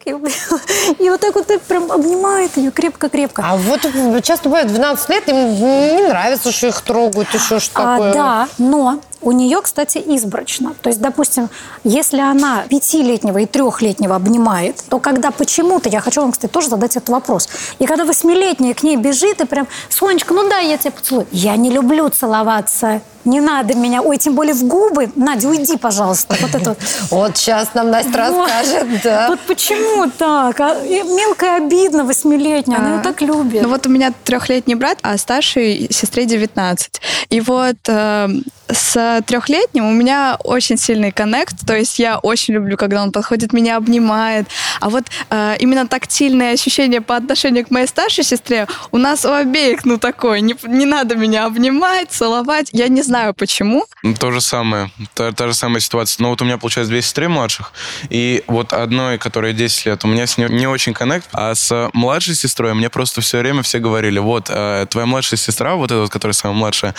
Так 0.04 0.14
люблю. 0.14 0.32
И 1.00 1.10
вот 1.10 1.20
так 1.20 1.36
вот 1.36 1.48
прям 1.68 1.92
обнимает 1.92 2.58
ее 2.58 2.72
крепко-крепко. 2.72 3.44
А 3.46 3.56
вот 3.56 3.82
часто 4.24 4.50
бывает 4.50 4.68
12 4.68 5.10
лет, 5.10 5.30
им 5.30 5.56
не 5.56 6.08
нравится, 6.08 6.52
что 6.52 6.68
их 6.68 6.82
трогают, 6.82 7.34
еще 7.34 7.60
что 7.60 7.82
А, 7.82 7.98
такое. 7.98 8.14
да, 8.14 8.48
но 8.58 9.00
у 9.22 9.32
нее, 9.32 9.62
кстати, 9.62 10.00
избрачно. 10.06 10.74
То 10.82 10.90
есть, 10.90 11.00
допустим, 11.02 11.50
если 11.84 12.20
она 12.20 12.64
пятилетнего 12.70 13.38
и 13.40 13.46
трехлетнего 13.46 14.16
обнимает, 14.16 14.84
то 14.90 15.00
когда 15.00 15.32
почему-то, 15.32 15.90
я 15.90 16.02
хочу 16.02 16.22
вам, 16.22 16.32
кстати, 16.34 16.52
тоже 16.52 16.70
задать 16.70 16.98
этот 16.98 17.10
вопрос, 17.10 17.48
и 17.80 17.86
когда 17.86 18.06
восьмилетняя 18.06 18.74
к 18.74 18.84
ней 18.84 18.98
бежит 18.98 19.42
и 19.42 19.46
прям, 19.46 19.68
Сонечка, 19.90 20.34
ну 20.34 20.50
да, 20.50 20.60
я 20.60 20.78
тебя 20.78 20.92
поцелую. 20.92 21.28
Я 21.32 21.56
не 21.56 21.70
люблю 21.70 22.10
целоваться. 22.10 23.02
Не 23.26 23.42
надо 23.42 23.76
меня, 23.76 24.02
ой, 24.02 24.18
тем 24.18 24.36
более 24.36 24.54
в 24.54 24.64
губы. 24.64 25.12
Надя, 25.16 25.48
уйди, 25.48 25.78
пожалуйста. 25.78 26.36
Вот 26.40 26.56
это 26.56 26.70
вот. 26.70 26.78
Вот 27.10 27.38
сейчас 27.38 27.74
нам 27.74 27.90
Настя 27.92 28.18
расскажет, 28.18 29.02
да. 29.04 29.28
Вот 29.30 29.40
почему 29.42 30.10
так? 30.18 30.60
А, 30.60 30.84
и 30.84 31.02
мелко 31.04 31.56
обидно 31.56 32.04
восьмилетняя, 32.04 32.80
она 32.80 32.96
ее 32.96 33.02
так 33.02 33.22
любит. 33.22 33.62
Ну 33.62 33.70
вот 33.70 33.86
у 33.86 33.90
меня 33.90 34.12
трехлетний 34.24 34.76
брат, 34.76 34.98
а 35.02 35.18
старшей 35.18 35.88
сестре 35.92 36.26
19. 36.26 37.02
И 37.30 37.42
вот 37.42 37.78
э, 37.88 38.30
с 38.70 39.22
трехлетним 39.26 39.86
у 39.86 39.92
меня 39.92 40.38
очень 40.44 40.78
сильный 40.78 41.12
коннект, 41.12 41.66
то 41.66 41.76
есть 41.76 42.00
я 42.00 42.18
очень 42.18 42.56
люблю, 42.56 42.78
когда 42.78 43.04
он 43.04 43.12
подходит, 43.12 43.54
меня 43.54 43.78
обнимает. 43.78 44.48
А 44.80 44.90
вот 44.90 45.04
э, 45.30 45.56
именно 45.60 45.88
тактильное 45.88 46.54
ощущение 46.54 47.02
по 47.02 47.16
отношению 47.16 47.66
к 47.66 47.72
моей 47.72 47.88
старшей 47.88 48.24
сестре 48.24 48.68
у 48.92 48.98
нас 48.98 49.26
у 49.26 49.32
обеих, 49.32 49.86
ну, 49.86 49.98
такое, 49.98 50.40
не, 50.40 50.56
не 50.68 50.86
надо 50.86 51.16
меня 51.16 51.46
обнимать, 51.46 52.12
целовать. 52.12 52.70
Я 52.72 52.88
не 52.88 53.02
знаю, 53.02 53.13
почему. 53.38 53.86
Ну, 54.02 54.16
То 54.16 54.32
же 54.32 54.42
самое. 54.42 54.90
Та, 55.14 55.32
та 55.32 55.48
же 55.48 55.54
самая 55.54 55.80
ситуация. 55.80 56.22
Но 56.24 56.30
вот 56.30 56.42
у 56.42 56.46
меня, 56.46 56.58
получается, 56.58 56.90
две 56.90 57.02
сестры 57.02 57.30
младших. 57.30 57.72
И 58.10 58.44
вот 58.48 58.74
одной, 58.74 59.18
которая 59.18 59.54
10 59.54 59.86
лет, 59.86 60.04
у 60.04 60.08
меня 60.08 60.28
с 60.28 60.38
ней 60.38 60.50
не 60.50 60.68
очень 60.68 60.94
коннект. 60.94 61.28
А 61.32 61.56
с 61.56 61.90
младшей 61.94 62.36
сестрой 62.36 62.74
мне 62.74 62.90
просто 62.90 63.22
все 63.22 63.40
время 63.40 63.62
все 63.62 63.80
говорили, 63.80 64.20
вот, 64.20 64.48
э, 64.50 64.86
твоя 64.90 65.06
младшая 65.06 65.38
сестра, 65.38 65.76
вот 65.76 65.92
эта 65.92 66.02
вот, 66.02 66.10
которая 66.10 66.34
самая 66.34 66.58
младшая, 66.58 66.96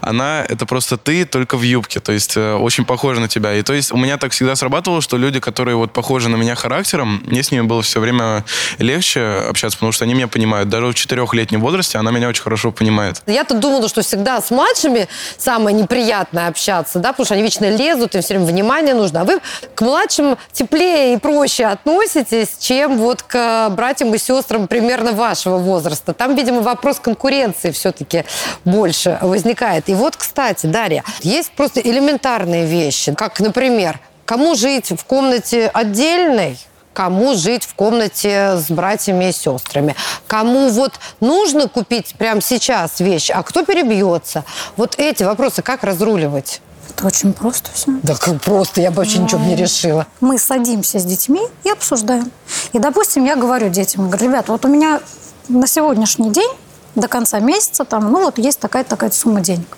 она, 0.00 0.44
это 0.48 0.66
просто 0.66 0.96
ты, 0.96 1.24
только 1.24 1.56
в 1.56 1.62
юбке. 1.62 2.00
То 2.00 2.12
есть 2.12 2.36
э, 2.36 2.54
очень 2.54 2.84
похожа 2.84 3.20
на 3.20 3.28
тебя. 3.28 3.54
И 3.54 3.62
то 3.62 3.72
есть 3.72 3.92
у 3.92 3.96
меня 3.96 4.16
так 4.16 4.32
всегда 4.32 4.56
срабатывало, 4.56 5.02
что 5.02 5.16
люди, 5.16 5.40
которые 5.40 5.76
вот 5.76 5.92
похожи 5.92 6.28
на 6.28 6.36
меня 6.36 6.54
характером, 6.54 7.22
мне 7.26 7.42
с 7.42 7.50
ними 7.50 7.62
было 7.62 7.82
все 7.82 8.00
время 8.00 8.44
легче 8.78 9.20
общаться, 9.48 9.76
потому 9.76 9.92
что 9.92 10.04
они 10.04 10.14
меня 10.14 10.28
понимают. 10.28 10.68
Даже 10.68 10.86
в 10.86 10.94
четырехлетнем 10.94 11.60
возрасте 11.60 11.98
она 11.98 12.10
меня 12.10 12.28
очень 12.28 12.42
хорошо 12.42 12.72
понимает. 12.72 13.22
Я-то 13.26 13.54
думала, 13.54 13.88
что 13.88 14.02
всегда 14.02 14.40
с 14.40 14.50
младшими 14.50 15.08
самое 15.50 15.74
неприятное 15.74 16.46
общаться, 16.46 17.00
да, 17.00 17.10
потому 17.10 17.24
что 17.24 17.34
они 17.34 17.42
вечно 17.42 17.68
лезут, 17.68 18.14
им 18.14 18.22
все 18.22 18.34
время 18.34 18.46
внимание 18.46 18.94
нужно. 18.94 19.22
А 19.22 19.24
вы 19.24 19.40
к 19.74 19.80
младшим 19.80 20.38
теплее 20.52 21.14
и 21.14 21.16
проще 21.16 21.64
относитесь, 21.64 22.50
чем 22.60 22.98
вот 22.98 23.24
к 23.24 23.68
братьям 23.70 24.14
и 24.14 24.18
сестрам 24.18 24.68
примерно 24.68 25.10
вашего 25.10 25.58
возраста. 25.58 26.14
Там, 26.14 26.36
видимо, 26.36 26.60
вопрос 26.60 27.00
конкуренции 27.00 27.72
все-таки 27.72 28.24
больше 28.64 29.18
возникает. 29.22 29.88
И 29.88 29.94
вот, 29.94 30.16
кстати, 30.16 30.66
Дарья, 30.66 31.02
есть 31.22 31.50
просто 31.50 31.80
элементарные 31.80 32.64
вещи, 32.64 33.12
как, 33.12 33.40
например, 33.40 33.98
кому 34.26 34.54
жить 34.54 34.92
в 34.92 35.04
комнате 35.04 35.68
отдельной, 35.74 36.58
кому 36.92 37.34
жить 37.34 37.64
в 37.64 37.74
комнате 37.74 38.56
с 38.56 38.70
братьями 38.70 39.28
и 39.28 39.32
сестрами, 39.32 39.94
кому 40.26 40.68
вот 40.70 40.94
нужно 41.20 41.68
купить 41.68 42.14
прямо 42.18 42.40
сейчас 42.40 43.00
вещь, 43.00 43.30
а 43.30 43.42
кто 43.42 43.64
перебьется. 43.64 44.44
Вот 44.76 44.94
эти 44.98 45.22
вопросы 45.22 45.62
как 45.62 45.84
разруливать? 45.84 46.60
Это 46.90 47.06
очень 47.06 47.32
просто 47.32 47.70
все. 47.72 47.92
Да 48.02 48.14
как 48.16 48.40
просто, 48.40 48.80
я 48.80 48.90
бы 48.90 48.98
вообще 48.98 49.18
ничего 49.18 49.38
бы 49.38 49.46
не 49.46 49.56
решила. 49.56 50.06
мы 50.20 50.38
садимся 50.38 50.98
с 50.98 51.04
детьми 51.04 51.40
и 51.64 51.70
обсуждаем. 51.70 52.30
И, 52.72 52.78
допустим, 52.78 53.24
я 53.24 53.36
говорю 53.36 53.68
детям, 53.68 54.10
говорю, 54.10 54.28
ребят, 54.28 54.48
вот 54.48 54.64
у 54.64 54.68
меня 54.68 55.00
на 55.48 55.66
сегодняшний 55.66 56.30
день 56.30 56.50
до 56.94 57.08
конца 57.08 57.38
месяца 57.38 57.84
там, 57.84 58.10
ну 58.10 58.24
вот 58.24 58.38
есть 58.38 58.58
такая-то 58.58 58.90
такая 58.90 59.10
сумма 59.10 59.40
денег. 59.40 59.76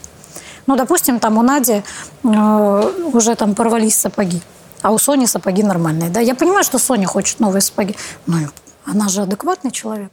Ну, 0.66 0.76
допустим, 0.76 1.18
там 1.18 1.38
у 1.38 1.42
Нади 1.42 1.82
э, 2.24 2.92
уже 3.12 3.34
там 3.34 3.54
порвались 3.54 3.96
сапоги, 3.96 4.40
а 4.82 4.90
у 4.90 4.98
Сони 4.98 5.26
сапоги 5.26 5.62
нормальные, 5.62 6.10
да. 6.10 6.20
Я 6.20 6.34
понимаю, 6.34 6.64
что 6.64 6.78
Соня 6.78 7.06
хочет 7.06 7.40
новые 7.40 7.62
сапоги, 7.62 7.96
но 8.26 8.38
она 8.84 9.08
же 9.08 9.22
адекватный 9.22 9.70
человек. 9.70 10.12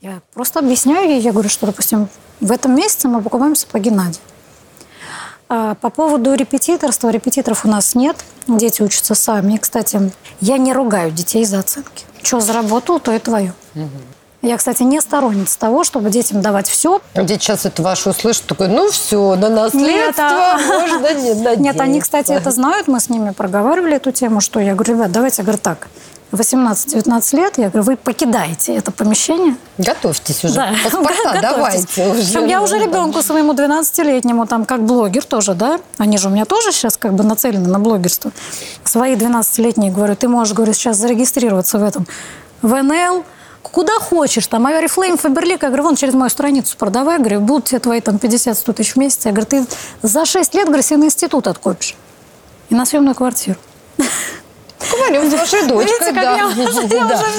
Я 0.00 0.20
просто 0.32 0.60
объясняю 0.60 1.10
ей, 1.10 1.20
я 1.20 1.32
говорю, 1.32 1.48
что, 1.48 1.66
допустим, 1.66 2.08
в 2.40 2.52
этом 2.52 2.74
месяце 2.74 3.08
мы 3.08 3.20
покупаем 3.20 3.56
сапоги 3.56 3.90
Нади. 3.90 4.20
А 5.48 5.74
по 5.74 5.90
поводу 5.90 6.34
репетиторства, 6.34 7.08
репетиторов 7.08 7.64
у 7.64 7.68
нас 7.68 7.94
нет, 7.94 8.16
дети 8.46 8.82
учатся 8.82 9.14
сами. 9.14 9.56
Кстати, 9.56 10.12
я 10.40 10.58
не 10.58 10.72
ругаю 10.72 11.10
детей 11.10 11.44
за 11.44 11.58
оценки. 11.58 12.04
Что 12.22 12.40
заработал, 12.40 13.00
то 13.00 13.12
и 13.12 13.18
твое. 13.18 13.54
Я, 14.40 14.56
кстати, 14.56 14.84
не 14.84 15.00
сторонница 15.00 15.58
того, 15.58 15.82
чтобы 15.82 16.10
детям 16.10 16.40
давать 16.40 16.68
все. 16.68 17.00
Дети 17.14 17.42
сейчас 17.42 17.66
это 17.66 17.82
ваше 17.82 18.10
услышат, 18.10 18.44
такой, 18.46 18.68
ну 18.68 18.88
все, 18.90 19.34
на 19.34 19.48
наследство 19.48 19.88
Нет, 19.88 20.14
а... 20.18 20.58
можно 20.66 21.12
не 21.14 21.34
надеяться. 21.34 21.60
Нет, 21.60 21.80
они, 21.80 22.00
кстати, 22.00 22.30
это 22.30 22.52
знают, 22.52 22.86
мы 22.86 23.00
с 23.00 23.08
ними 23.08 23.30
проговаривали 23.30 23.96
эту 23.96 24.12
тему, 24.12 24.40
что 24.40 24.60
я 24.60 24.74
говорю, 24.74 24.94
ребят, 24.94 25.10
давайте, 25.10 25.42
я 25.42 25.44
говорю, 25.44 25.58
так, 25.60 25.88
18-19 26.30 27.36
лет, 27.36 27.58
я 27.58 27.70
говорю, 27.70 27.82
вы 27.84 27.96
покидаете 27.96 28.76
это 28.76 28.92
помещение. 28.92 29.56
Готовьтесь 29.78 30.44
уже. 30.44 30.54
Да. 30.54 30.74
Паспорта 30.84 31.38
давайте 31.42 32.08
уже. 32.08 32.22
Причем 32.22 32.46
я 32.46 32.62
уже 32.62 32.78
ребенку 32.78 33.22
своему 33.22 33.54
12-летнему, 33.54 34.46
там, 34.46 34.66
как 34.66 34.84
блогер 34.84 35.24
тоже, 35.24 35.54
да, 35.54 35.80
они 35.96 36.18
же 36.18 36.28
у 36.28 36.30
меня 36.30 36.44
тоже 36.44 36.70
сейчас 36.70 36.96
как 36.96 37.14
бы 37.14 37.24
нацелены 37.24 37.68
на 37.68 37.80
блогерство. 37.80 38.30
Свои 38.84 39.16
12-летние, 39.16 39.90
говорю, 39.90 40.14
ты 40.16 40.28
можешь, 40.28 40.54
говорю, 40.54 40.74
сейчас 40.74 40.98
зарегистрироваться 40.98 41.78
в 41.78 41.82
этом, 41.82 42.06
в 42.62 42.82
НЛ, 42.82 43.24
куда 43.70 43.94
хочешь, 43.98 44.46
там, 44.46 44.66
Авиарифлейм, 44.66 45.16
Фаберлик, 45.16 45.62
я 45.62 45.68
говорю, 45.68 45.84
вон 45.84 45.96
через 45.96 46.14
мою 46.14 46.30
страницу 46.30 46.76
продавай, 46.76 47.18
говорю, 47.18 47.40
будут 47.40 47.66
тебе 47.66 47.80
твои 47.80 48.00
там 48.00 48.16
50-100 48.16 48.72
тысяч 48.72 48.94
в 48.94 48.96
месяц. 48.96 49.24
Я 49.26 49.32
говорю, 49.32 49.46
ты 49.46 49.66
за 50.02 50.24
6 50.24 50.54
лет, 50.54 50.66
говорю, 50.66 50.82
себе 50.82 50.98
на 50.98 51.04
институт 51.04 51.46
откопишь 51.46 51.94
и 52.70 52.74
на 52.74 52.84
съемную 52.84 53.14
квартиру. 53.14 53.58
Говорю, 54.80 55.30
с 55.30 55.34
вашей 55.34 55.66
дочкой, 55.66 56.12
да. 56.12 56.50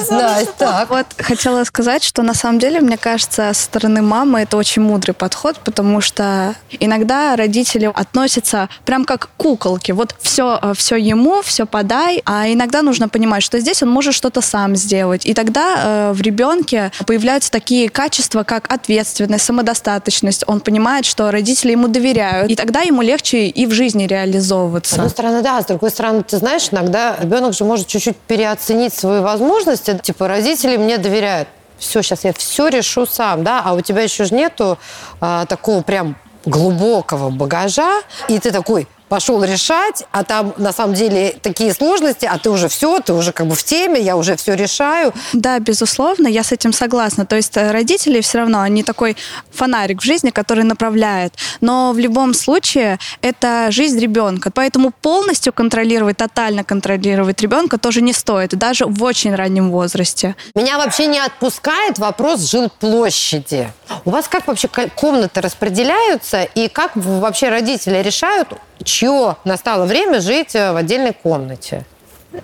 Да, 0.09 0.39
так. 0.57 0.89
Вот 0.89 1.05
хотела 1.17 1.63
сказать, 1.63 2.03
что 2.03 2.21
на 2.23 2.33
самом 2.33 2.59
деле, 2.59 2.81
мне 2.81 2.97
кажется, 2.97 3.51
со 3.53 3.63
стороны 3.63 4.01
мамы 4.01 4.41
это 4.41 4.57
очень 4.57 4.81
мудрый 4.81 5.13
подход, 5.13 5.57
потому 5.63 6.01
что 6.01 6.55
иногда 6.79 7.35
родители 7.35 7.91
относятся 7.93 8.69
прям 8.85 9.05
как 9.05 9.29
куколки. 9.37 9.91
Вот 9.91 10.15
все, 10.21 10.59
э, 10.61 10.73
все 10.75 10.95
ему, 10.95 11.41
все 11.41 11.65
подай, 11.65 12.21
а 12.25 12.47
иногда 12.51 12.81
нужно 12.81 13.09
понимать, 13.09 13.43
что 13.43 13.59
здесь 13.59 13.81
он 13.83 13.89
может 13.89 14.13
что-то 14.13 14.41
сам 14.41 14.75
сделать. 14.75 15.25
И 15.25 15.33
тогда 15.33 15.75
э, 15.77 16.11
в 16.13 16.21
ребенке 16.21 16.91
появляются 17.05 17.51
такие 17.51 17.89
качества, 17.89 18.43
как 18.43 18.71
ответственность, 18.71 19.45
самодостаточность. 19.45 20.43
Он 20.47 20.59
понимает, 20.59 21.05
что 21.05 21.31
родители 21.31 21.71
ему 21.71 21.87
доверяют, 21.87 22.51
и 22.51 22.55
тогда 22.55 22.81
ему 22.81 23.01
легче 23.01 23.47
и 23.47 23.65
в 23.65 23.71
жизни 23.71 24.05
реализовываться. 24.07 24.95
С 24.95 24.97
одной 24.97 25.09
стороны, 25.09 25.41
да, 25.41 25.61
с 25.61 25.65
другой 25.65 25.89
стороны, 25.89 26.23
ты 26.23 26.37
знаешь, 26.37 26.69
иногда 26.71 27.17
ребенок 27.29 27.53
же 27.53 27.63
может 27.63 27.85
чуть-чуть 27.85 28.17
переоценить 28.17 28.93
свои 28.93 29.19
возможности. 29.21 29.97
Типа, 30.01 30.27
родители 30.27 30.77
мне 30.77 30.97
доверяют. 30.97 31.47
Все, 31.77 32.01
сейчас 32.01 32.23
я 32.25 32.33
все 32.33 32.67
решу 32.67 33.05
сам, 33.05 33.43
да, 33.43 33.61
а 33.63 33.73
у 33.73 33.81
тебя 33.81 34.01
еще 34.01 34.25
же 34.25 34.33
нету 34.33 34.77
а, 35.21 35.45
такого 35.45 35.81
прям 35.81 36.17
глубокого 36.43 37.29
багажа, 37.29 38.01
и 38.27 38.39
ты 38.39 38.51
такой, 38.51 38.87
пошел 39.09 39.43
решать, 39.43 40.03
а 40.11 40.23
там 40.23 40.53
на 40.57 40.71
самом 40.71 40.93
деле 40.93 41.35
такие 41.41 41.73
сложности, 41.73 42.25
а 42.25 42.37
ты 42.37 42.49
уже 42.49 42.69
все, 42.69 42.99
ты 42.99 43.13
уже 43.13 43.31
как 43.31 43.47
бы 43.47 43.55
в 43.55 43.63
теме, 43.63 43.99
я 43.99 44.15
уже 44.15 44.35
все 44.35 44.53
решаю. 44.53 45.13
Да, 45.33 45.59
безусловно, 45.59 46.27
я 46.27 46.43
с 46.43 46.51
этим 46.51 46.71
согласна. 46.71 47.25
То 47.25 47.35
есть 47.35 47.57
э, 47.57 47.71
родители 47.71 48.21
все 48.21 48.39
равно, 48.39 48.61
они 48.61 48.83
такой 48.83 49.17
фонарик 49.51 50.01
в 50.01 50.05
жизни, 50.05 50.29
который 50.29 50.63
направляет. 50.63 51.33
Но 51.59 51.91
в 51.91 51.99
любом 51.99 52.33
случае 52.33 52.99
это 53.21 53.67
жизнь 53.71 53.99
ребенка. 53.99 54.51
Поэтому 54.51 54.91
полностью 54.91 55.51
контролировать, 55.51 56.17
тотально 56.17 56.63
контролировать 56.63 57.41
ребенка 57.41 57.77
тоже 57.77 58.01
не 58.01 58.13
стоит, 58.13 58.51
даже 58.51 58.85
в 58.85 59.03
очень 59.03 59.33
раннем 59.33 59.71
возрасте. 59.71 60.35
Меня 60.55 60.77
вообще 60.77 61.07
не 61.07 61.19
отпускает 61.19 61.97
вопрос 61.97 62.49
жилплощади. 62.49 63.71
У 64.05 64.11
вас 64.11 64.27
как 64.27 64.47
вообще 64.47 64.67
комнаты 64.67 65.41
распределяются 65.41 66.43
и 66.43 66.67
как 66.67 66.91
вообще 66.95 67.49
родители 67.49 67.97
решают, 68.03 68.53
чье 68.99 69.37
настало 69.45 69.85
время 69.85 70.19
жить 70.19 70.55
э, 70.55 70.73
в 70.73 70.75
отдельной 70.75 71.13
комнате? 71.13 71.85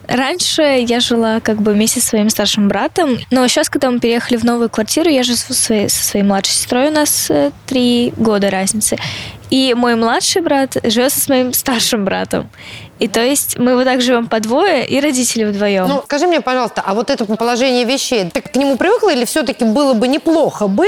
Раньше 0.08 0.62
я 0.62 1.00
жила 1.00 1.39
как 1.41 1.62
бы 1.62 1.74
вместе 1.74 2.00
со 2.00 2.08
своим 2.08 2.30
старшим 2.30 2.68
братом, 2.68 3.20
но 3.30 3.48
сейчас, 3.48 3.70
когда 3.70 3.91
мы 3.91 4.00
переехали 4.00 4.38
в 4.38 4.44
новую 4.44 4.70
квартиру, 4.70 5.10
я 5.10 5.22
живу 5.22 5.38
со 5.38 5.54
своей, 5.54 5.89
со 5.89 6.04
своей 6.04 6.26
младшей 6.26 6.56
сестрой, 6.56 6.88
у 6.88 6.91
нас 6.91 7.30
э, 7.30 7.52
три 7.68 8.13
года 8.18 8.50
разницы. 8.50 8.98
И 9.52 9.76
мой 9.76 9.96
младший 9.96 10.41
брат 10.41 10.76
живет 10.84 11.12
со 11.12 11.20
своим 11.20 11.54
старшим 11.54 12.04
братом. 12.04 12.50
И 12.98 13.08
то 13.08 13.22
есть 13.22 13.60
мы 13.60 13.76
вот 13.76 13.84
так 13.84 14.02
живем 14.02 14.28
по 14.28 14.39
двое 14.39 14.88
и 14.88 15.00
родители 15.00 15.44
вдвоем. 15.44 15.88
Ну, 15.88 16.02
скажи 16.06 16.26
мне, 16.26 16.41
пожалуйста, 16.41 16.82
а 16.84 16.94
вот 16.96 17.10
это 17.10 17.26
положение 17.26 17.84
вещей, 17.84 18.30
ты 18.32 18.41
к 18.41 18.56
нему 18.56 18.78
привыкла 18.78 19.13
или 19.13 19.26
все-таки 19.26 19.65
было 19.65 19.94
бы 19.94 20.08
неплохо 20.08 20.68
бы 20.68 20.88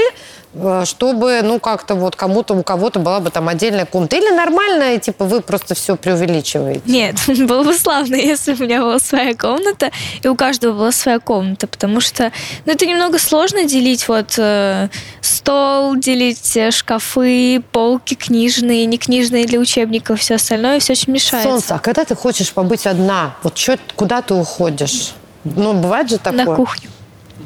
чтобы, 0.84 1.40
ну, 1.42 1.60
как-то 1.60 1.94
вот 1.94 2.16
кому-то, 2.16 2.54
у 2.54 2.62
кого-то 2.62 2.98
была 2.98 3.20
бы 3.20 3.30
там 3.30 3.48
отдельная 3.48 3.84
комната. 3.84 4.16
Или 4.16 4.30
нормальная, 4.30 4.98
типа, 4.98 5.24
вы 5.24 5.40
просто 5.40 5.74
все 5.74 5.96
преувеличиваете? 5.96 6.82
Нет, 6.86 7.16
было 7.46 7.62
бы 7.62 7.74
славно, 7.74 8.14
если 8.16 8.54
бы 8.54 8.64
у 8.64 8.66
меня 8.66 8.80
была 8.80 8.98
своя 8.98 9.34
комната, 9.34 9.90
и 10.22 10.28
у 10.28 10.34
каждого 10.34 10.72
была 10.72 10.92
своя 10.92 11.18
комната, 11.18 11.66
потому 11.66 12.00
что, 12.00 12.32
ну, 12.64 12.72
это 12.72 12.86
немного 12.86 13.18
сложно 13.18 13.64
делить 13.64 14.08
вот 14.08 14.34
э, 14.38 14.88
стол, 15.20 15.96
делить 15.96 16.56
э, 16.56 16.70
шкафы, 16.70 17.62
полки 17.70 18.14
книжные, 18.14 18.86
не 18.86 18.98
книжные 18.98 19.44
для 19.44 19.58
учебников, 19.58 20.20
все 20.20 20.36
остальное, 20.36 20.80
все 20.80 20.94
очень 20.94 21.12
мешается. 21.12 21.50
Солнце, 21.50 21.74
а 21.74 21.78
когда 21.78 22.04
ты 22.04 22.14
хочешь 22.14 22.52
побыть 22.52 22.86
одна, 22.86 23.36
вот 23.42 23.54
чё, 23.54 23.76
куда 23.96 24.22
ты 24.22 24.34
уходишь? 24.34 25.12
Ну, 25.44 25.74
бывает 25.74 26.08
же 26.08 26.18
такое? 26.18 26.44
На 26.44 26.56
кухню 26.56 26.90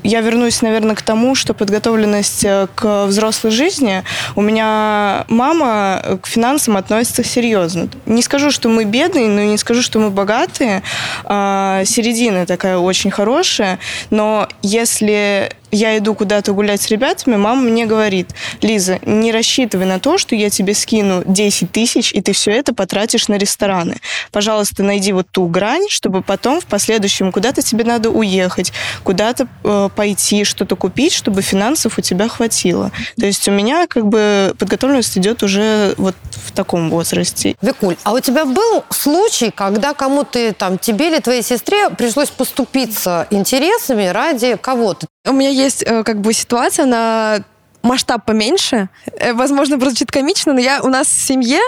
я 0.02 0.20
вернусь, 0.20 0.62
наверное, 0.62 0.94
к 0.94 1.02
тому, 1.02 1.34
что 1.34 1.54
подготовленность 1.54 2.44
э, 2.44 2.66
к 2.74 3.06
взрослой 3.06 3.50
жизни 3.50 4.02
у 4.36 4.42
меня 4.42 5.24
мама 5.28 6.18
к 6.22 6.26
финансам 6.26 6.76
относится 6.76 7.24
серьезно. 7.24 7.88
Не 8.06 8.22
скажу, 8.22 8.50
что 8.50 8.68
мы 8.68 8.84
бедные, 8.84 9.28
но 9.28 9.42
не 9.42 9.58
скажу, 9.58 9.82
что 9.82 9.98
мы 9.98 10.10
богатые. 10.10 10.82
А, 11.24 11.84
середина 11.84 12.46
такая 12.46 12.78
очень 12.78 13.10
хорошая, 13.10 13.78
но 14.10 14.48
если 14.62 15.52
я 15.72 15.96
иду 15.96 16.14
куда-то 16.14 16.52
гулять 16.52 16.82
с 16.82 16.88
ребятами, 16.88 17.36
мама 17.36 17.62
мне 17.62 17.86
говорит, 17.86 18.30
Лиза, 18.60 18.98
не 19.04 19.32
рассчитывай 19.32 19.86
на 19.86 19.98
то, 19.98 20.18
что 20.18 20.36
я 20.36 20.50
тебе 20.50 20.74
скину 20.74 21.22
10 21.26 21.72
тысяч, 21.72 22.12
и 22.12 22.20
ты 22.20 22.32
все 22.32 22.52
это 22.52 22.74
потратишь 22.74 23.28
на 23.28 23.36
рестораны. 23.38 23.96
Пожалуйста, 24.30 24.82
найди 24.82 25.12
вот 25.12 25.26
ту 25.30 25.46
грань, 25.46 25.88
чтобы 25.88 26.22
потом 26.22 26.60
в 26.60 26.66
последующем 26.66 27.32
куда-то 27.32 27.62
тебе 27.62 27.84
надо 27.84 28.10
уехать, 28.10 28.72
куда-то 29.02 29.48
э, 29.64 29.88
пойти, 29.96 30.44
что-то 30.44 30.76
купить, 30.76 31.14
чтобы 31.14 31.40
финансов 31.40 31.98
у 31.98 32.02
тебя 32.02 32.28
хватило. 32.28 32.92
То 33.18 33.24
есть 33.24 33.48
у 33.48 33.50
меня 33.50 33.86
как 33.86 34.06
бы 34.06 34.54
подготовленность 34.58 35.16
идет 35.16 35.42
уже 35.42 35.94
вот 35.96 36.14
в 36.30 36.52
таком 36.52 36.90
возрасте. 36.90 37.56
Викуль, 37.62 37.96
а 38.04 38.12
у 38.12 38.20
тебя 38.20 38.44
был 38.44 38.84
случай, 38.90 39.50
когда 39.50 39.94
кому-то 39.94 40.52
там, 40.52 40.78
тебе 40.78 41.08
или 41.08 41.18
твоей 41.18 41.42
сестре 41.42 41.88
пришлось 41.90 42.28
поступиться 42.28 43.26
интересами 43.30 44.06
ради 44.06 44.56
кого-то? 44.56 45.06
У 45.24 45.32
меня 45.32 45.50
есть 45.62 45.82
э, 45.86 46.02
как 46.04 46.20
бы 46.20 46.32
ситуация 46.32 46.86
на 46.86 47.44
масштаб 47.82 48.24
поменьше. 48.24 48.88
Э, 49.18 49.32
возможно, 49.32 49.78
прозвучит 49.78 50.10
комично, 50.10 50.52
но 50.52 50.60
я 50.60 50.80
у 50.82 50.88
нас 50.88 51.06
в 51.06 51.20
семье 51.20 51.60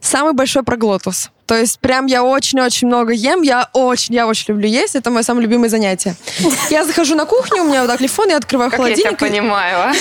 самый 0.00 0.32
большой 0.32 0.62
проглотус. 0.62 1.30
То 1.46 1.54
есть 1.54 1.78
прям 1.78 2.06
я 2.06 2.24
очень-очень 2.24 2.88
много 2.88 3.12
ем, 3.12 3.42
я 3.42 3.68
очень, 3.74 4.14
я 4.14 4.26
очень 4.26 4.54
люблю 4.54 4.66
есть, 4.66 4.96
это 4.96 5.10
мое 5.10 5.22
самое 5.22 5.46
любимое 5.46 5.68
занятие. 5.68 6.16
Я 6.70 6.84
захожу 6.84 7.14
на 7.14 7.26
кухню, 7.26 7.62
у 7.62 7.66
меня 7.66 7.82
вот 7.82 7.88
так 7.88 7.98
телефон, 7.98 8.30
я 8.30 8.38
открываю 8.38 8.70
как 8.70 8.78
холодильник. 8.78 9.04
я 9.04 9.16
тебя 9.16 9.28
понимаю. 9.28 9.78
А? 9.78 9.92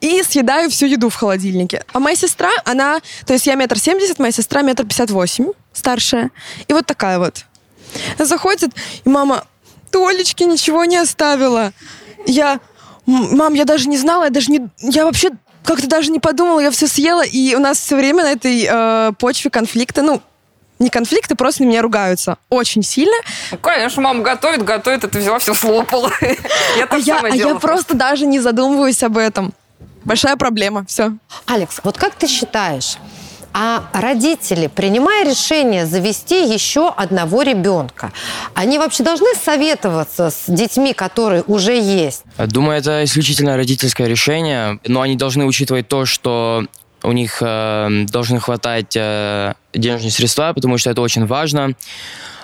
И 0.02 0.22
съедаю 0.22 0.70
всю 0.70 0.84
еду 0.86 1.08
в 1.08 1.14
холодильнике. 1.14 1.82
А 1.92 1.98
моя 1.98 2.14
сестра, 2.14 2.50
она, 2.66 3.00
то 3.24 3.32
есть 3.32 3.46
я 3.46 3.54
метр 3.54 3.78
семьдесят, 3.78 4.18
моя 4.18 4.32
сестра 4.32 4.60
метр 4.60 4.84
пятьдесят 4.84 5.10
восемь, 5.10 5.48
старшая. 5.72 6.30
И 6.68 6.74
вот 6.74 6.84
такая 6.84 7.18
вот. 7.18 7.46
Заходит, 8.18 8.70
и 9.04 9.08
мама, 9.08 9.44
Толечки 9.90 10.42
ничего 10.42 10.84
не 10.84 10.96
оставила. 10.96 11.72
Я, 12.26 12.60
мам, 13.06 13.54
я 13.54 13.64
даже 13.64 13.88
не 13.88 13.98
знала, 13.98 14.24
я 14.24 14.30
даже 14.30 14.50
не, 14.50 14.68
я 14.78 15.04
вообще 15.04 15.30
как-то 15.64 15.88
даже 15.88 16.10
не 16.10 16.20
подумала, 16.20 16.60
я 16.60 16.70
все 16.70 16.86
съела, 16.86 17.24
и 17.24 17.54
у 17.54 17.58
нас 17.58 17.78
все 17.80 17.96
время 17.96 18.24
на 18.24 18.32
этой 18.32 18.66
э, 18.68 19.12
почве 19.18 19.50
конфликта, 19.50 20.02
ну, 20.02 20.20
не 20.78 20.90
конфликты, 20.90 21.34
просто 21.34 21.62
на 21.62 21.68
меня 21.68 21.82
ругаются 21.82 22.36
очень 22.50 22.82
сильно. 22.82 23.16
Ну, 23.50 23.58
конечно, 23.58 24.02
мама 24.02 24.22
готовит, 24.22 24.62
готовит, 24.62 25.04
а 25.04 25.08
ты 25.08 25.18
взяла 25.18 25.38
все 25.38 25.54
слопала. 25.54 26.10
Я 26.76 26.86
а 26.90 26.98
я, 26.98 27.20
а 27.20 27.28
я 27.28 27.54
просто 27.54 27.94
даже 27.94 28.26
не 28.26 28.40
задумываюсь 28.40 29.02
об 29.02 29.16
этом. 29.16 29.54
Большая 30.04 30.36
проблема, 30.36 30.84
все. 30.86 31.12
Алекс, 31.46 31.80
вот 31.82 31.96
как 31.96 32.14
ты 32.14 32.26
считаешь, 32.26 32.98
а 33.54 33.84
родители, 33.92 34.66
принимая 34.66 35.24
решение 35.24 35.86
завести 35.86 36.52
еще 36.52 36.88
одного 36.88 37.42
ребенка, 37.42 38.12
они 38.52 38.78
вообще 38.78 39.04
должны 39.04 39.28
советоваться 39.36 40.30
с 40.30 40.44
детьми, 40.48 40.92
которые 40.92 41.44
уже 41.46 41.80
есть? 41.80 42.24
Думаю, 42.36 42.78
это 42.78 43.04
исключительно 43.04 43.56
родительское 43.56 44.08
решение, 44.08 44.80
но 44.86 45.02
они 45.02 45.14
должны 45.14 45.44
учитывать 45.46 45.86
то, 45.86 46.04
что 46.04 46.64
у 47.04 47.12
них 47.12 47.38
э, 47.40 48.04
должны 48.08 48.40
хватать 48.40 48.96
э, 48.96 49.54
денежные 49.72 50.10
средства, 50.10 50.52
потому 50.52 50.76
что 50.76 50.90
это 50.90 51.00
очень 51.00 51.24
важно. 51.26 51.74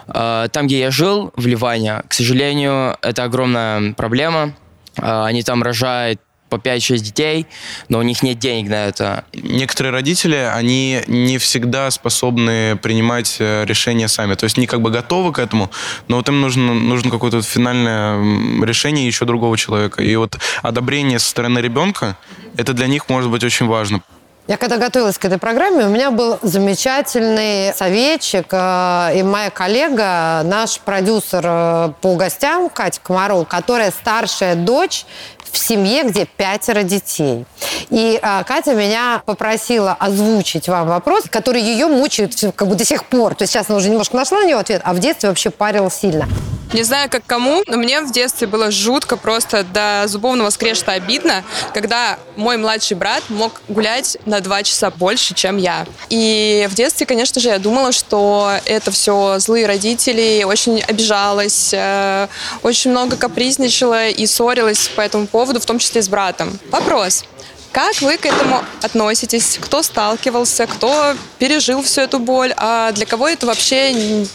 Э, 0.07 0.47
там, 0.53 0.67
где 0.67 0.79
я 0.79 0.91
жил, 0.93 1.33
в 1.35 1.47
Ливане, 1.47 2.03
к 2.07 2.13
сожалению, 2.13 2.97
это 3.03 3.25
огромная 3.25 3.95
проблема. 3.95 4.55
Э, 4.97 5.25
они 5.25 5.43
там 5.43 5.63
рожают 5.63 6.21
по 6.51 6.57
5-6 6.57 6.99
детей, 6.99 7.47
но 7.89 7.99
у 7.99 8.03
них 8.03 8.23
нет 8.23 8.39
денег 8.39 8.69
на 8.69 8.87
это. 8.87 9.25
Некоторые 9.33 9.93
родители, 9.93 10.35
они 10.35 11.03
не 11.07 11.39
всегда 11.39 11.91
способны 11.91 12.77
принимать 12.77 13.37
э, 13.39 13.65
решения 13.65 14.09
сами. 14.09 14.35
То 14.35 14.45
есть 14.45 14.59
они 14.59 14.67
как 14.67 14.83
бы 14.83 14.91
готовы 14.91 15.33
к 15.33 15.39
этому, 15.39 15.71
но 16.09 16.17
вот 16.17 16.29
им 16.29 16.41
нужно, 16.41 16.75
нужно 16.75 17.11
какое-то 17.11 17.41
финальное 17.41 18.65
решение 18.65 19.07
еще 19.07 19.25
другого 19.25 19.57
человека. 19.57 20.03
И 20.03 20.15
вот 20.17 20.39
одобрение 20.63 21.19
со 21.19 21.31
стороны 21.31 21.61
ребенка, 21.61 22.17
это 22.57 22.75
для 22.75 22.87
них 22.87 23.09
может 23.09 23.31
быть 23.31 23.45
очень 23.45 23.67
важно. 23.67 24.03
Я 24.51 24.57
когда 24.57 24.79
готовилась 24.79 25.17
к 25.17 25.25
этой 25.25 25.39
программе, 25.39 25.87
у 25.87 25.91
меня 25.91 26.11
был 26.11 26.41
замечательный 26.43 27.73
советчик 27.73 28.47
э, 28.51 29.13
и 29.15 29.23
моя 29.23 29.49
коллега, 29.51 30.43
наш 30.45 30.81
продюсер 30.81 31.43
э, 31.45 31.93
по 32.01 32.17
гостям 32.17 32.69
Катя 32.69 33.01
Комарова, 33.01 33.45
которая 33.45 33.93
старшая 33.93 34.57
дочь 34.57 35.07
в 35.51 35.59
семье, 35.59 36.05
где 36.05 36.27
пятеро 36.27 36.83
детей. 36.83 37.45
И 37.91 38.19
а, 38.23 38.45
Катя 38.45 38.75
меня 38.75 39.23
попросила 39.25 39.93
озвучить 39.99 40.69
вам 40.69 40.89
вопрос, 40.89 41.25
который 41.31 41.63
ее 41.63 41.87
мучает 41.87 42.35
как 42.55 42.69
бы 42.69 42.75
до 42.75 42.85
сих 42.85 43.05
пор. 43.05 43.35
То 43.35 43.43
есть 43.43 43.53
сейчас 43.53 43.69
она 43.69 43.79
уже 43.79 43.89
немножко 43.89 44.17
нашла 44.17 44.41
на 44.41 44.47
него 44.47 44.61
ответ, 44.61 44.83
а 44.85 44.93
в 44.93 44.99
детстве 44.99 45.29
вообще 45.29 45.51
парил 45.51 45.91
сильно. 45.91 46.29
Не 46.73 46.85
знаю, 46.85 47.11
как 47.11 47.27
кому, 47.27 47.65
но 47.67 47.77
мне 47.77 48.01
в 48.01 48.13
детстве 48.13 48.47
было 48.47 48.71
жутко, 48.71 49.17
просто 49.17 49.65
до 49.65 50.05
зубовного 50.07 50.51
скрежета 50.51 50.93
обидно, 50.93 51.43
когда 51.75 52.17
мой 52.37 52.59
младший 52.59 52.97
брат 52.97 53.25
мог 53.29 53.61
гулять 53.69 54.17
на 54.25 54.41
два 54.41 54.63
часа 54.63 54.93
больше, 54.93 55.35
чем 55.35 55.57
я. 55.57 55.85
И 56.11 56.69
в 56.71 56.75
детстве, 56.77 57.07
конечно 57.07 57.41
же, 57.41 57.49
я 57.49 57.59
думала, 57.59 57.91
что 57.91 58.53
это 58.67 58.93
все 58.93 59.41
злые 59.41 59.67
родители, 59.67 60.45
очень 60.45 60.81
обижалась, 60.81 61.71
э, 61.73 62.29
очень 62.63 62.93
много 62.93 63.17
капризничала 63.17 64.07
и 64.07 64.25
ссорилась 64.27 64.89
по 64.95 65.01
этому 65.01 65.27
поводу, 65.27 65.40
в 65.45 65.67
том 65.67 65.79
числе 65.79 66.03
с 66.03 66.09
братом. 66.09 66.59
Вопрос. 66.71 67.25
Как 67.73 68.03
вы 68.03 68.17
к 68.17 68.27
этому 68.27 68.65
относитесь? 68.83 69.59
Кто 69.61 69.83
сталкивался? 69.83 70.67
Кто 70.67 71.15
пережил 71.39 71.83
всю 71.83 72.01
эту 72.01 72.19
боль? 72.19 72.53
А 72.57 72.91
для 72.93 73.07
кого 73.07 73.29
это 73.29 73.47
вообще 73.47 74.27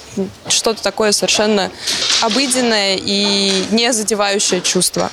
что-то 0.47 0.81
такое 0.81 1.11
совершенно 1.11 1.69
обыденное 2.21 2.97
и 2.97 3.65
не 3.71 3.91
задевающее 3.91 4.61
чувство? 4.61 5.11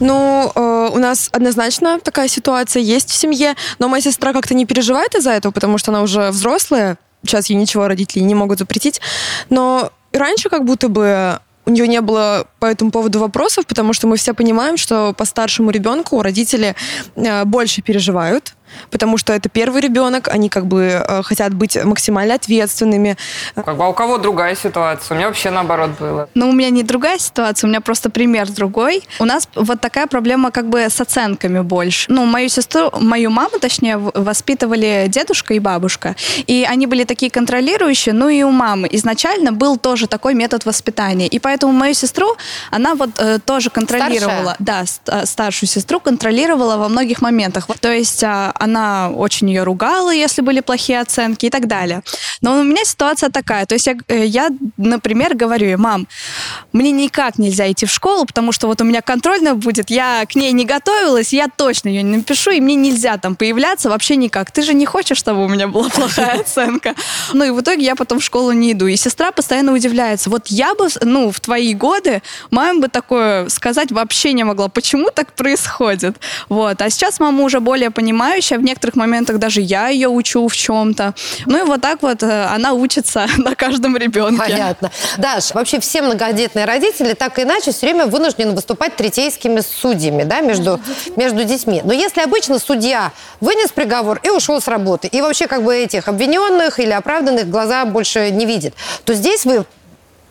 Ну, 0.00 0.52
э, 0.54 0.90
у 0.92 0.98
нас 0.98 1.30
однозначно 1.32 1.98
такая 2.00 2.28
ситуация 2.28 2.82
есть 2.82 3.10
в 3.10 3.14
семье, 3.14 3.54
но 3.78 3.88
моя 3.88 4.02
сестра 4.02 4.32
как-то 4.32 4.52
не 4.52 4.66
переживает 4.66 5.14
из-за 5.14 5.30
этого, 5.30 5.52
потому 5.52 5.78
что 5.78 5.92
она 5.92 6.02
уже 6.02 6.30
взрослая, 6.30 6.98
сейчас 7.24 7.48
ей 7.48 7.56
ничего 7.56 7.86
родители 7.86 8.22
не 8.24 8.34
могут 8.34 8.58
запретить, 8.58 9.00
но 9.48 9.92
раньше 10.12 10.48
как 10.48 10.64
будто 10.64 10.88
бы 10.88 11.38
у 11.64 11.70
нее 11.70 11.86
не 11.86 12.00
было 12.00 12.46
по 12.58 12.66
этому 12.66 12.90
поводу 12.90 13.18
вопросов, 13.20 13.66
потому 13.66 13.92
что 13.92 14.06
мы 14.06 14.16
все 14.16 14.34
понимаем, 14.34 14.76
что 14.76 15.12
по 15.12 15.24
старшему 15.24 15.70
ребенку 15.70 16.22
родители 16.22 16.74
э, 17.14 17.44
больше 17.44 17.82
переживают, 17.82 18.54
потому 18.90 19.18
что 19.18 19.32
это 19.32 19.48
первый 19.48 19.80
ребенок, 19.80 20.28
они 20.28 20.48
как 20.48 20.66
бы 20.66 21.04
э, 21.06 21.22
хотят 21.22 21.54
быть 21.54 21.82
максимально 21.84 22.34
ответственными. 22.34 23.16
Как 23.54 23.76
бы, 23.76 23.84
а 23.84 23.88
у 23.88 23.92
кого 23.92 24.18
другая 24.18 24.54
ситуация? 24.54 25.14
У 25.14 25.18
меня 25.18 25.28
вообще 25.28 25.50
наоборот 25.50 25.90
было. 25.98 26.28
Но 26.34 26.48
у 26.48 26.52
меня 26.52 26.70
не 26.70 26.82
другая 26.82 27.18
ситуация, 27.18 27.68
у 27.68 27.70
меня 27.70 27.80
просто 27.80 28.10
пример 28.10 28.50
другой. 28.50 29.02
У 29.18 29.24
нас 29.24 29.48
вот 29.54 29.80
такая 29.80 30.06
проблема 30.06 30.50
как 30.50 30.68
бы 30.68 30.80
с 30.80 31.00
оценками 31.00 31.60
больше. 31.60 32.10
Ну, 32.10 32.24
мою 32.24 32.48
сестру, 32.48 32.90
мою 33.00 33.30
маму, 33.30 33.58
точнее, 33.60 33.98
воспитывали 33.98 35.06
дедушка 35.08 35.54
и 35.54 35.58
бабушка. 35.58 36.16
И 36.46 36.66
они 36.68 36.86
были 36.86 37.04
такие 37.04 37.30
контролирующие, 37.30 38.14
ну 38.14 38.28
и 38.28 38.42
у 38.42 38.50
мамы 38.50 38.88
изначально 38.92 39.52
был 39.52 39.76
тоже 39.76 40.06
такой 40.06 40.34
метод 40.34 40.64
воспитания. 40.64 41.26
И 41.26 41.38
поэтому 41.38 41.72
мою 41.72 41.94
сестру, 41.94 42.36
она 42.70 42.94
вот 42.94 43.10
э, 43.18 43.38
тоже 43.44 43.70
контролировала. 43.70 44.54
Старшая? 44.54 44.56
Да, 44.58 44.86
ст- 44.86 45.28
старшую 45.28 45.68
сестру 45.68 46.00
контролировала 46.00 46.76
во 46.76 46.88
многих 46.88 47.22
моментах. 47.22 47.66
То 47.80 47.92
есть 47.92 48.22
а, 48.24 48.52
она 48.62 49.10
очень 49.10 49.50
ее 49.50 49.64
ругала, 49.64 50.14
если 50.14 50.40
были 50.40 50.60
плохие 50.60 51.00
оценки 51.00 51.46
и 51.46 51.50
так 51.50 51.66
далее. 51.66 52.02
Но 52.42 52.60
у 52.60 52.62
меня 52.62 52.84
ситуация 52.84 53.28
такая. 53.28 53.66
То 53.66 53.74
есть 53.74 53.88
я, 53.88 53.94
э, 54.06 54.24
я, 54.24 54.50
например, 54.76 55.34
говорю 55.34 55.66
ей, 55.66 55.76
мам, 55.76 56.06
мне 56.72 56.92
никак 56.92 57.38
нельзя 57.38 57.70
идти 57.72 57.86
в 57.86 57.90
школу, 57.90 58.24
потому 58.24 58.52
что 58.52 58.68
вот 58.68 58.80
у 58.80 58.84
меня 58.84 59.02
контрольная 59.02 59.54
будет, 59.54 59.90
я 59.90 60.24
к 60.26 60.36
ней 60.36 60.52
не 60.52 60.64
готовилась, 60.64 61.32
я 61.32 61.48
точно 61.48 61.88
ее 61.88 62.02
не 62.04 62.18
напишу, 62.18 62.52
и 62.52 62.60
мне 62.60 62.76
нельзя 62.76 63.16
там 63.16 63.34
появляться 63.34 63.88
вообще 63.88 64.14
никак. 64.14 64.52
Ты 64.52 64.62
же 64.62 64.74
не 64.74 64.86
хочешь, 64.86 65.18
чтобы 65.18 65.44
у 65.44 65.48
меня 65.48 65.66
была 65.66 65.88
плохая 65.88 66.40
оценка. 66.40 66.94
Ну 67.32 67.44
и 67.44 67.50
в 67.50 67.60
итоге 67.60 67.84
я 67.84 67.96
потом 67.96 68.20
в 68.20 68.24
школу 68.24 68.52
не 68.52 68.72
иду. 68.72 68.86
И 68.86 68.96
сестра 68.96 69.32
постоянно 69.32 69.72
удивляется. 69.72 70.30
Вот 70.30 70.46
я 70.48 70.74
бы, 70.74 70.88
ну, 71.02 71.32
в 71.32 71.40
твои 71.40 71.74
годы 71.74 72.22
маме 72.50 72.80
бы 72.80 72.88
такое 72.88 73.48
сказать 73.48 73.90
вообще 73.90 74.32
не 74.34 74.44
могла. 74.44 74.68
Почему 74.68 75.08
так 75.12 75.32
происходит? 75.32 76.16
Вот. 76.48 76.80
А 76.80 76.90
сейчас 76.90 77.18
мама 77.18 77.42
уже 77.42 77.58
более 77.58 77.90
понимающая. 77.90 78.51
В 78.58 78.62
некоторых 78.62 78.96
моментах 78.96 79.38
даже 79.38 79.60
я 79.60 79.88
ее 79.88 80.08
учу 80.08 80.48
в 80.48 80.56
чем-то. 80.56 81.14
Ну 81.46 81.58
и 81.58 81.62
вот 81.62 81.80
так 81.80 82.02
вот 82.02 82.22
э, 82.22 82.44
она 82.46 82.72
учится 82.72 83.26
на 83.38 83.54
каждом 83.54 83.96
ребенке. 83.96 84.38
Понятно. 84.38 84.90
Даш, 85.18 85.52
вообще 85.54 85.80
все 85.80 86.02
многодетные 86.02 86.64
родители 86.64 87.14
так 87.14 87.38
или 87.38 87.46
иначе 87.46 87.72
все 87.72 87.86
время 87.86 88.06
вынуждены 88.06 88.52
выступать 88.52 88.96
третейскими 88.96 89.60
судьями 89.60 90.24
да, 90.24 90.40
между, 90.40 90.80
между 91.16 91.44
детьми. 91.44 91.82
Но 91.84 91.92
если 91.92 92.20
обычно 92.20 92.58
судья 92.58 93.12
вынес 93.40 93.70
приговор 93.70 94.20
и 94.22 94.30
ушел 94.30 94.60
с 94.60 94.68
работы, 94.68 95.08
и 95.08 95.20
вообще 95.20 95.46
как 95.46 95.62
бы 95.62 95.74
этих 95.74 96.08
обвиненных 96.08 96.78
или 96.78 96.90
оправданных 96.90 97.48
глаза 97.48 97.84
больше 97.84 98.30
не 98.30 98.46
видит, 98.46 98.74
то 99.04 99.14
здесь 99.14 99.44
вы 99.44 99.64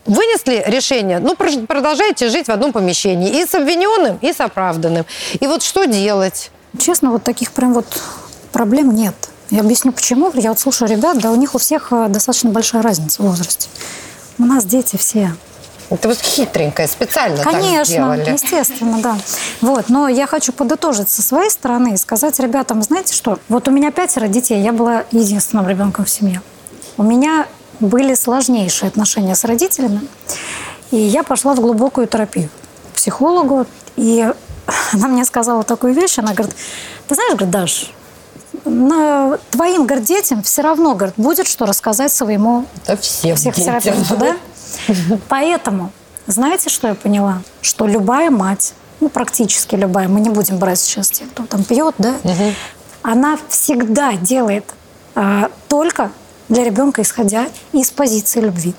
вынесли 0.06 0.64
решение, 0.66 1.20
ну, 1.20 1.36
продолжаете 1.36 2.30
жить 2.30 2.48
в 2.48 2.52
одном 2.52 2.72
помещении 2.72 3.42
и 3.42 3.46
с 3.46 3.54
обвиненным, 3.54 4.18
и 4.22 4.34
с 4.34 4.40
оправданным. 4.40 5.06
И 5.40 5.48
вот 5.48 5.64
что 5.64 5.86
делать? 5.86 6.52
Честно, 6.78 7.12
вот 7.12 7.24
таких 7.24 7.52
прям 7.52 7.74
вот 7.74 7.86
проблем 8.52 8.96
нет. 8.96 9.16
Я 9.50 9.62
объясню 9.62 9.92
почему. 9.92 10.32
Я 10.34 10.50
вот 10.50 10.60
слушаю 10.60 10.90
ребят, 10.90 11.18
да 11.20 11.32
у 11.32 11.36
них 11.36 11.56
у 11.56 11.58
всех 11.58 11.92
э, 11.92 12.08
достаточно 12.08 12.50
большая 12.50 12.82
разница 12.82 13.22
в 13.22 13.26
возрасте. 13.26 13.70
У 14.40 14.46
нас 14.46 14.64
дети 14.64 14.96
все 14.96 15.36
Это 15.90 16.08
вот 16.08 16.18
хитренькое, 16.18 16.88
специально 16.88 17.38
так 17.38 17.52
Конечно, 17.52 17.84
сделали. 17.84 18.32
естественно, 18.32 19.00
да. 19.02 19.18
Вот, 19.60 19.90
но 19.90 20.08
я 20.08 20.26
хочу 20.26 20.54
подытожить 20.54 21.10
со 21.10 21.22
своей 21.22 21.50
стороны 21.50 21.94
и 21.94 21.98
сказать 21.98 22.40
ребятам, 22.40 22.82
знаете 22.82 23.14
что, 23.14 23.40
вот 23.50 23.68
у 23.68 23.72
меня 23.72 23.92
пятеро 23.92 24.28
детей, 24.28 24.62
я 24.62 24.72
была 24.72 25.04
единственным 25.12 25.68
ребенком 25.68 26.06
в 26.06 26.10
семье. 26.10 26.42
У 26.98 27.04
меня 27.04 27.46
были 27.82 28.16
сложнейшие 28.16 28.88
отношения 28.88 29.36
с 29.36 29.44
родителями, 29.44 30.02
и 30.92 30.98
я 30.98 31.24
пошла 31.24 31.54
в 31.54 31.60
глубокую 31.60 32.08
терапию 32.08 32.50
к 32.92 32.96
психологу, 32.96 33.66
и 33.98 34.32
она 34.94 35.08
мне 35.08 35.26
сказала 35.26 35.64
такую 35.64 35.94
вещь, 35.94 36.18
она 36.20 36.34
говорит, 36.34 36.56
ты 37.08 37.16
знаешь, 37.16 37.34
говорит, 37.34 37.52
Даш, 37.52 37.92
на 38.66 39.38
твоим 39.50 39.86
говорит, 39.86 40.06
детям 40.06 40.44
все 40.44 40.62
равно 40.62 40.96
говорит, 40.96 41.16
будет 41.18 41.48
что 41.48 41.66
рассказать 41.66 42.12
своему 42.12 42.66
Да 42.86 42.98
всем 42.98 43.36
психотерапевту, 43.36 44.16
детям. 44.16 44.20
да? 44.20 45.18
Поэтому, 45.30 45.92
знаете, 46.28 46.70
что 46.70 46.88
я 46.88 46.96
поняла? 46.96 47.42
Что 47.62 47.86
любая 47.88 48.30
мать, 48.30 48.74
ну, 49.00 49.10
практически 49.10 49.76
любая, 49.76 50.08
мы 50.08 50.20
не 50.20 50.30
будем 50.30 50.58
брать 50.58 50.80
сейчас 50.80 51.10
тех, 51.10 51.30
кто 51.32 51.46
там 51.46 51.64
пьет, 51.64 51.96
да, 51.98 52.16
она 53.02 53.38
всегда 53.50 54.14
делает 54.14 54.66
а, 55.16 55.50
только 55.68 56.12
для 56.50 56.64
ребенка, 56.64 57.02
исходя 57.02 57.48
из 57.72 57.90
позиции 57.90 58.42
любви 58.42 58.76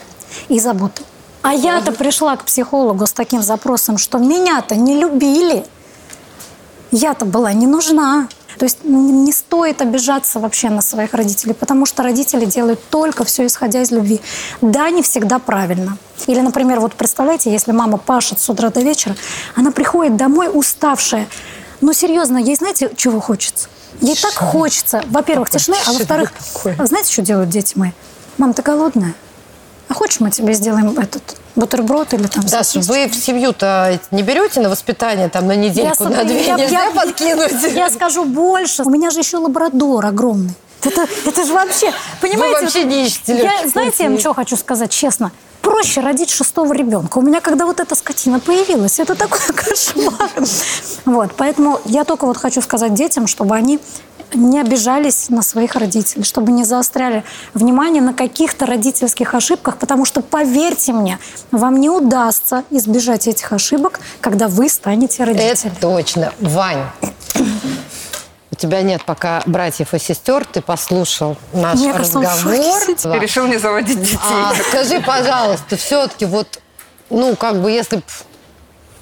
и 0.48 0.60
заботы. 0.60 1.02
А 1.42 1.52
я-то 1.52 1.92
пришла 1.92 2.36
к 2.36 2.44
психологу 2.44 3.06
с 3.06 3.12
таким 3.12 3.42
запросом, 3.42 3.98
что 3.98 4.18
меня-то 4.18 4.76
не 4.76 4.94
любили. 4.98 5.64
Я-то 6.90 7.24
была 7.24 7.52
не 7.52 7.66
нужна. 7.66 8.28
То 8.58 8.64
есть 8.64 8.84
не 8.84 9.32
стоит 9.32 9.80
обижаться 9.80 10.38
вообще 10.38 10.68
на 10.68 10.82
своих 10.82 11.14
родителей, 11.14 11.54
потому 11.54 11.86
что 11.86 12.02
родители 12.02 12.44
делают 12.44 12.80
только 12.90 13.24
все 13.24 13.46
исходя 13.46 13.82
из 13.82 13.90
любви. 13.90 14.20
Да, 14.60 14.90
не 14.90 15.02
всегда 15.02 15.38
правильно. 15.38 15.96
Или, 16.26 16.40
например, 16.40 16.78
вот 16.78 16.92
представляете, 16.94 17.50
если 17.50 17.72
мама 17.72 17.98
пашет 17.98 18.38
с 18.40 18.48
утра 18.48 18.70
до 18.70 18.80
вечера, 18.80 19.16
она 19.56 19.72
приходит 19.72 20.16
домой 20.16 20.48
уставшая. 20.52 21.26
Ну, 21.80 21.92
серьезно, 21.92 22.38
ей 22.38 22.54
знаете, 22.54 22.90
чего 22.94 23.20
хочется? 23.20 23.68
Ей 24.00 24.16
так 24.16 24.34
хочется, 24.34 25.02
во-первых, 25.06 25.50
тишины, 25.50 25.76
а 25.86 25.92
во-вторых, 25.92 26.32
знаете, 26.84 27.12
что 27.12 27.22
делают 27.22 27.50
дети 27.50 27.76
мои? 27.76 27.90
Мам, 28.38 28.52
ты 28.54 28.62
голодная? 28.62 29.14
А 29.92 29.94
хочешь, 29.94 30.20
мы 30.20 30.30
тебе 30.30 30.54
сделаем 30.54 30.98
этот 30.98 31.22
бутерброд 31.54 32.14
или 32.14 32.26
там 32.26 32.42
Даша, 32.44 32.64
сосисочки?» 32.64 32.90
вы 32.90 33.08
в 33.10 33.14
семью-то 33.14 34.00
не 34.10 34.22
берете 34.22 34.60
на 34.60 34.70
воспитание 34.70 35.28
там 35.28 35.46
на 35.46 35.54
недельку, 35.54 36.04
Я 36.04 36.08
на 36.10 36.24
две? 36.24 36.46
я- 36.46 36.54
Нельзя 36.56 36.84
я- 36.84 36.90
подкинуть? 36.92 37.52
Я 37.74 37.90
скажу 37.90 38.24
больше. 38.24 38.84
У 38.84 38.88
меня 38.90 39.10
же 39.10 39.18
еще 39.18 39.36
лабрадор 39.36 40.06
огромный. 40.06 40.54
Это, 40.82 41.06
это 41.26 41.44
же 41.44 41.52
вообще, 41.52 41.92
понимаете? 42.22 42.62
вообще 42.62 42.84
не 42.84 43.04
ищете 43.04 43.36
Я, 43.36 43.68
знаете, 43.68 44.04
я 44.04 44.08
вам 44.08 44.18
что 44.18 44.32
хочу 44.32 44.56
сказать 44.56 44.90
честно? 44.90 45.30
Проще 45.60 46.00
родить 46.00 46.30
шестого 46.30 46.72
ребенка. 46.72 47.18
У 47.18 47.20
меня, 47.20 47.42
когда 47.42 47.66
вот 47.66 47.78
эта 47.78 47.94
скотина 47.94 48.40
появилась, 48.40 48.98
это 48.98 49.14
такой 49.14 49.40
кошмар. 49.54 50.30
Вот, 51.04 51.32
поэтому 51.36 51.80
я 51.84 52.04
только 52.04 52.24
вот 52.26 52.38
хочу 52.38 52.62
сказать 52.62 52.94
детям, 52.94 53.26
чтобы 53.26 53.54
они 53.54 53.78
не 54.34 54.60
обижались 54.60 55.28
на 55.28 55.42
своих 55.42 55.74
родителей, 55.74 56.24
чтобы 56.24 56.52
не 56.52 56.64
заостряли 56.64 57.24
внимание 57.54 58.02
на 58.02 58.14
каких-то 58.14 58.66
родительских 58.66 59.34
ошибках, 59.34 59.76
потому 59.76 60.04
что, 60.04 60.22
поверьте 60.22 60.92
мне, 60.92 61.18
вам 61.50 61.80
не 61.80 61.90
удастся 61.90 62.64
избежать 62.70 63.26
этих 63.26 63.52
ошибок, 63.52 64.00
когда 64.20 64.48
вы 64.48 64.68
станете 64.68 65.24
родителем. 65.24 65.50
Это 65.50 65.80
точно. 65.80 66.32
Вань, 66.40 66.84
у 68.50 68.54
тебя 68.54 68.82
нет 68.82 69.04
пока 69.04 69.42
братьев 69.46 69.94
и 69.94 69.98
сестер, 69.98 70.44
ты 70.44 70.60
послушал 70.60 71.36
наш 71.52 71.78
Мне 71.78 71.92
разговор. 71.92 72.54
Ты 72.96 73.18
решил 73.18 73.46
не 73.46 73.58
заводить 73.58 74.00
детей. 74.00 74.18
А, 74.22 74.52
скажи, 74.68 75.00
пожалуйста, 75.00 75.76
все-таки 75.76 76.26
вот, 76.26 76.60
ну, 77.10 77.34
как 77.36 77.60
бы, 77.60 77.70
если 77.70 78.02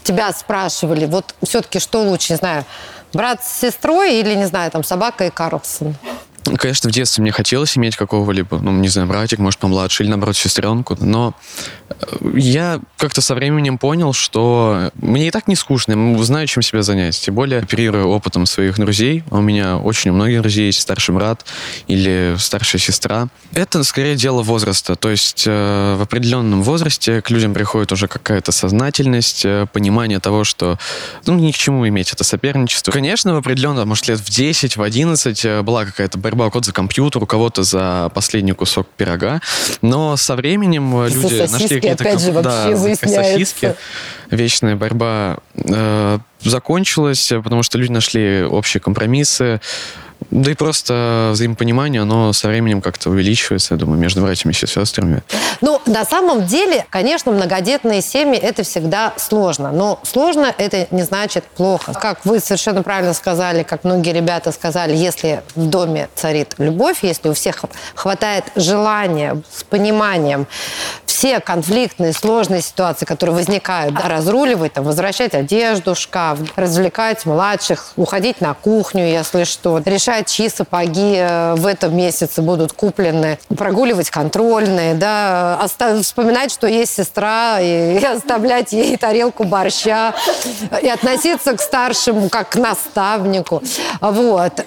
тебя 0.02 0.32
спрашивали, 0.32 1.06
вот 1.06 1.34
все-таки 1.42 1.78
что 1.78 2.02
лучше, 2.02 2.32
не 2.32 2.36
знаю, 2.38 2.64
брат 3.12 3.44
с 3.44 3.60
сестрой 3.60 4.14
или, 4.16 4.34
не 4.34 4.46
знаю, 4.46 4.70
там, 4.70 4.84
собака 4.84 5.26
и 5.26 5.30
Карлсон? 5.30 5.94
Ну, 6.50 6.56
Конечно, 6.56 6.90
в 6.90 6.92
детстве 6.92 7.22
мне 7.22 7.30
хотелось 7.30 7.78
иметь 7.78 7.96
какого-либо, 7.96 8.58
ну, 8.58 8.72
не 8.72 8.88
знаю, 8.88 9.06
братик, 9.06 9.38
может, 9.38 9.60
помладше, 9.60 10.02
или, 10.02 10.10
наоборот, 10.10 10.36
сестренку, 10.36 10.96
но 11.00 11.34
э, 11.88 11.94
я 12.34 12.80
как-то 12.96 13.20
со 13.20 13.34
временем 13.36 13.78
понял, 13.78 14.12
что 14.12 14.90
мне 14.94 15.28
и 15.28 15.30
так 15.30 15.46
не 15.46 15.54
скучно, 15.54 15.92
я 15.92 16.22
знаю, 16.24 16.46
чем 16.48 16.62
себя 16.62 16.82
занять, 16.82 17.20
тем 17.20 17.34
более 17.36 17.60
оперирую 17.60 18.08
опытом 18.08 18.46
своих 18.46 18.76
друзей, 18.76 19.22
у 19.30 19.40
меня 19.40 19.78
очень 19.78 20.10
у 20.10 20.14
многих 20.14 20.40
друзей 20.42 20.66
есть 20.66 20.80
старший 20.80 21.14
брат 21.14 21.44
или 21.86 22.34
старшая 22.38 22.80
сестра. 22.80 23.28
Это, 23.52 23.84
скорее, 23.84 24.16
дело 24.16 24.42
возраста, 24.42 24.96
то 24.96 25.10
есть 25.10 25.44
э, 25.46 25.94
в 25.96 26.02
определенном 26.02 26.62
возрасте 26.62 27.22
к 27.22 27.30
людям 27.30 27.54
приходит 27.54 27.92
уже 27.92 28.08
какая-то 28.08 28.50
сознательность, 28.50 29.44
э, 29.44 29.66
понимание 29.72 30.18
того, 30.18 30.42
что, 30.42 30.78
ну, 31.26 31.38
ни 31.38 31.52
к 31.52 31.56
чему 31.56 31.86
иметь 31.86 32.12
это 32.12 32.24
соперничество. 32.24 32.90
Конечно, 32.90 33.34
в 33.34 33.38
определенном, 33.38 33.88
может, 33.88 34.08
лет 34.08 34.18
в 34.18 34.28
10, 34.28 34.76
в 34.76 34.82
11 34.82 35.44
э, 35.44 35.62
была 35.62 35.84
какая-то 35.84 36.18
борьба 36.18 36.39
кого-то 36.48 36.66
за 36.66 36.72
компьютер, 36.72 37.22
у 37.22 37.26
кого-то 37.26 37.62
за 37.62 38.10
последний 38.14 38.52
кусок 38.52 38.86
пирога. 38.96 39.40
Но 39.82 40.16
со 40.16 40.36
временем 40.36 40.90
За 41.08 41.14
люди 41.14 41.38
сосиски, 41.38 41.52
нашли 41.52 41.68
какие-то... 41.68 42.04
опять 42.04 42.20
же, 42.20 42.32
да, 42.32 42.76
за 42.76 42.94
сосиски. 42.96 43.74
Вечная 44.30 44.76
борьба 44.76 45.38
э, 45.54 46.18
закончилась, 46.42 47.32
потому 47.42 47.62
что 47.62 47.78
люди 47.78 47.92
нашли 47.92 48.44
общие 48.44 48.80
компромиссы. 48.80 49.60
Да 50.30 50.50
и 50.50 50.54
просто 50.54 51.30
взаимопонимание, 51.32 52.02
оно 52.02 52.32
со 52.32 52.48
временем 52.48 52.82
как-то 52.82 53.08
увеличивается, 53.08 53.74
я 53.74 53.78
думаю, 53.78 53.98
между 53.98 54.20
братьями 54.20 54.52
и 54.52 54.66
сестрами. 54.66 55.22
Ну, 55.62 55.80
на 55.86 56.04
самом 56.04 56.46
деле, 56.46 56.86
конечно, 56.90 57.32
многодетные 57.32 58.02
семьи– 58.02 58.38
это 58.42 58.62
всегда 58.62 59.14
сложно. 59.16 59.72
Но 59.72 59.98
сложно– 60.02 60.54
это 60.58 60.86
не 60.90 61.04
значит 61.04 61.44
плохо. 61.44 61.94
Как 61.94 62.24
вы 62.26 62.38
совершенно 62.40 62.82
правильно 62.82 63.14
сказали, 63.14 63.62
как 63.62 63.82
многие 63.84 64.12
ребята 64.12 64.52
сказали, 64.52 64.94
если 64.94 65.42
в 65.54 65.66
доме 65.66 66.10
царит 66.14 66.54
любовь, 66.58 66.98
если 67.02 67.30
у 67.30 67.32
всех 67.32 67.64
хватает 67.94 68.44
желания 68.56 69.42
с 69.50 69.64
пониманием 69.64 70.46
все 71.20 71.38
конфликтные, 71.38 72.14
сложные 72.14 72.62
ситуации, 72.62 73.04
которые 73.04 73.36
возникают, 73.36 73.94
да, 73.94 74.08
разруливать, 74.08 74.72
там, 74.72 74.84
возвращать 74.84 75.34
одежду 75.34 75.92
в 75.92 75.98
шкаф, 75.98 76.38
развлекать 76.56 77.26
младших, 77.26 77.92
уходить 77.96 78.40
на 78.40 78.54
кухню, 78.54 79.04
если 79.06 79.44
что, 79.44 79.82
решать, 79.84 80.28
чьи 80.28 80.48
сапоги 80.48 81.16
э, 81.18 81.56
в 81.56 81.66
этом 81.66 81.94
месяце 81.94 82.40
будут 82.40 82.72
куплены, 82.72 83.38
прогуливать 83.54 84.08
контрольные, 84.08 84.94
да, 84.94 85.60
вспоминать, 86.02 86.52
что 86.52 86.66
есть 86.66 86.94
сестра, 86.94 87.60
и, 87.60 87.98
и 87.98 88.02
оставлять 88.02 88.72
ей 88.72 88.96
тарелку 88.96 89.44
борща, 89.44 90.14
и 90.80 90.88
относиться 90.88 91.54
к 91.54 91.60
старшему 91.60 92.30
как 92.30 92.48
к 92.48 92.56
наставнику. 92.56 93.62
Вот. 94.00 94.64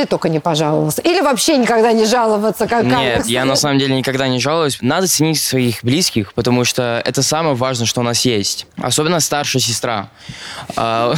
А 0.00 0.02
ты 0.02 0.08
только 0.08 0.30
не 0.30 0.40
пожаловался. 0.40 1.02
Или 1.02 1.20
вообще 1.20 1.58
никогда 1.58 1.92
не 1.92 2.06
жаловаться, 2.06 2.66
как 2.66 2.84
Нет, 2.84 3.26
я 3.26 3.44
на 3.44 3.54
самом 3.54 3.78
деле 3.78 3.94
никогда 3.94 4.28
не 4.28 4.40
жалуюсь. 4.40 4.78
Надо 4.80 5.06
ценить 5.06 5.40
своих 5.40 5.84
близких, 5.84 6.32
потому 6.32 6.64
что 6.64 7.02
это 7.04 7.22
самое 7.22 7.54
важное, 7.54 7.86
что 7.86 8.00
у 8.00 8.04
нас 8.04 8.24
есть. 8.24 8.66
Особенно 8.80 9.20
старшая 9.20 9.60
сестра. 9.60 10.08
А, 10.76 11.14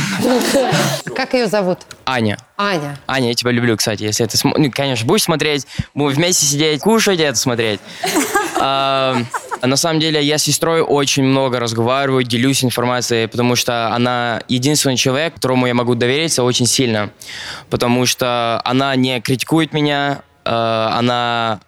Как 1.14 1.34
ее 1.34 1.46
зовут? 1.46 1.78
Аня. 2.06 2.38
Аня. 2.56 2.98
Аня, 3.06 3.28
я 3.28 3.34
тебя 3.34 3.52
люблю, 3.52 3.76
кстати, 3.76 4.02
если 4.02 4.26
это... 4.26 4.36
Ну, 4.42 4.70
конечно, 4.72 5.06
будешь 5.06 5.22
смотреть, 5.22 5.66
будем 5.94 6.16
вместе 6.16 6.46
сидеть, 6.46 6.80
кушать 6.80 7.20
и 7.20 7.22
это 7.22 7.38
смотреть. 7.38 7.80
А, 9.62 9.68
на 9.68 9.76
самом 9.76 10.00
деле, 10.00 10.20
я 10.20 10.38
с 10.38 10.42
сестрой 10.42 10.80
очень 10.80 11.22
много 11.22 11.60
разговариваю, 11.60 12.24
делюсь 12.24 12.64
информацией, 12.64 13.28
потому 13.28 13.54
что 13.54 13.94
она 13.94 14.42
единственный 14.48 14.96
человек, 14.96 15.34
которому 15.34 15.68
я 15.68 15.74
могу 15.74 15.94
довериться 15.94 16.42
очень 16.42 16.66
сильно. 16.66 17.10
Потому 17.70 18.04
что 18.04 18.60
она 18.64 18.96
не 18.96 19.20
критикует 19.20 19.72
меня, 19.72 20.22
э, 20.44 20.50
она 20.50 21.60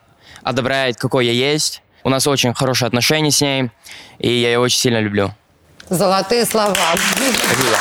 одобряет, 0.43 0.97
какой 0.97 1.27
я 1.27 1.33
есть. 1.33 1.83
У 2.03 2.09
нас 2.11 2.27
очень 2.27 2.53
хорошие 2.53 2.89
отношения 2.89 3.31
с 3.31 3.41
ней, 3.41 3.71
и 4.19 4.29
я 4.29 4.49
ее 4.49 4.59
очень 4.59 4.79
сильно 4.79 4.99
люблю. 4.99 5.33
Золотые 5.89 6.47
слова. 6.47 6.75
Спасибо. 6.75 7.77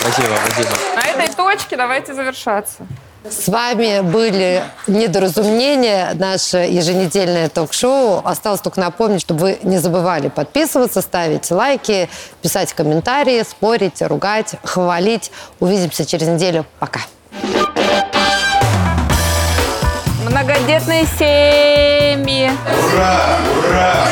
Спасибо, 0.00 0.38
спасибо. 0.44 0.70
На 0.96 1.06
этой 1.06 1.36
точке 1.36 1.76
давайте 1.76 2.14
завершаться. 2.14 2.84
С 3.30 3.46
вами 3.46 4.00
были 4.00 4.64
недоразумения, 4.88 6.12
наше 6.14 6.58
еженедельное 6.58 7.48
ток-шоу. 7.48 8.20
Осталось 8.24 8.60
только 8.60 8.80
напомнить, 8.80 9.20
чтобы 9.20 9.40
вы 9.40 9.58
не 9.62 9.78
забывали 9.78 10.28
подписываться, 10.28 11.02
ставить 11.02 11.48
лайки, 11.52 12.10
писать 12.40 12.72
комментарии, 12.72 13.44
спорить, 13.48 14.02
ругать, 14.02 14.56
хвалить. 14.64 15.30
Увидимся 15.60 16.04
через 16.04 16.26
неделю. 16.26 16.66
Пока. 16.80 17.00
Многодетные 20.28 21.04
семьи. 21.16 22.50
Ура! 22.92 23.38
Ура! 23.58 24.06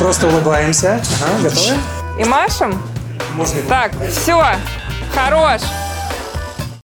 Просто 0.00 0.26
улыбаемся. 0.26 1.00
Ага, 1.22 1.42
готовы? 1.44 1.74
И 2.18 2.24
машем? 2.24 2.95
Можно. 3.36 3.60
Так, 3.68 3.92
все, 4.10 4.42
хорош. 5.14 5.60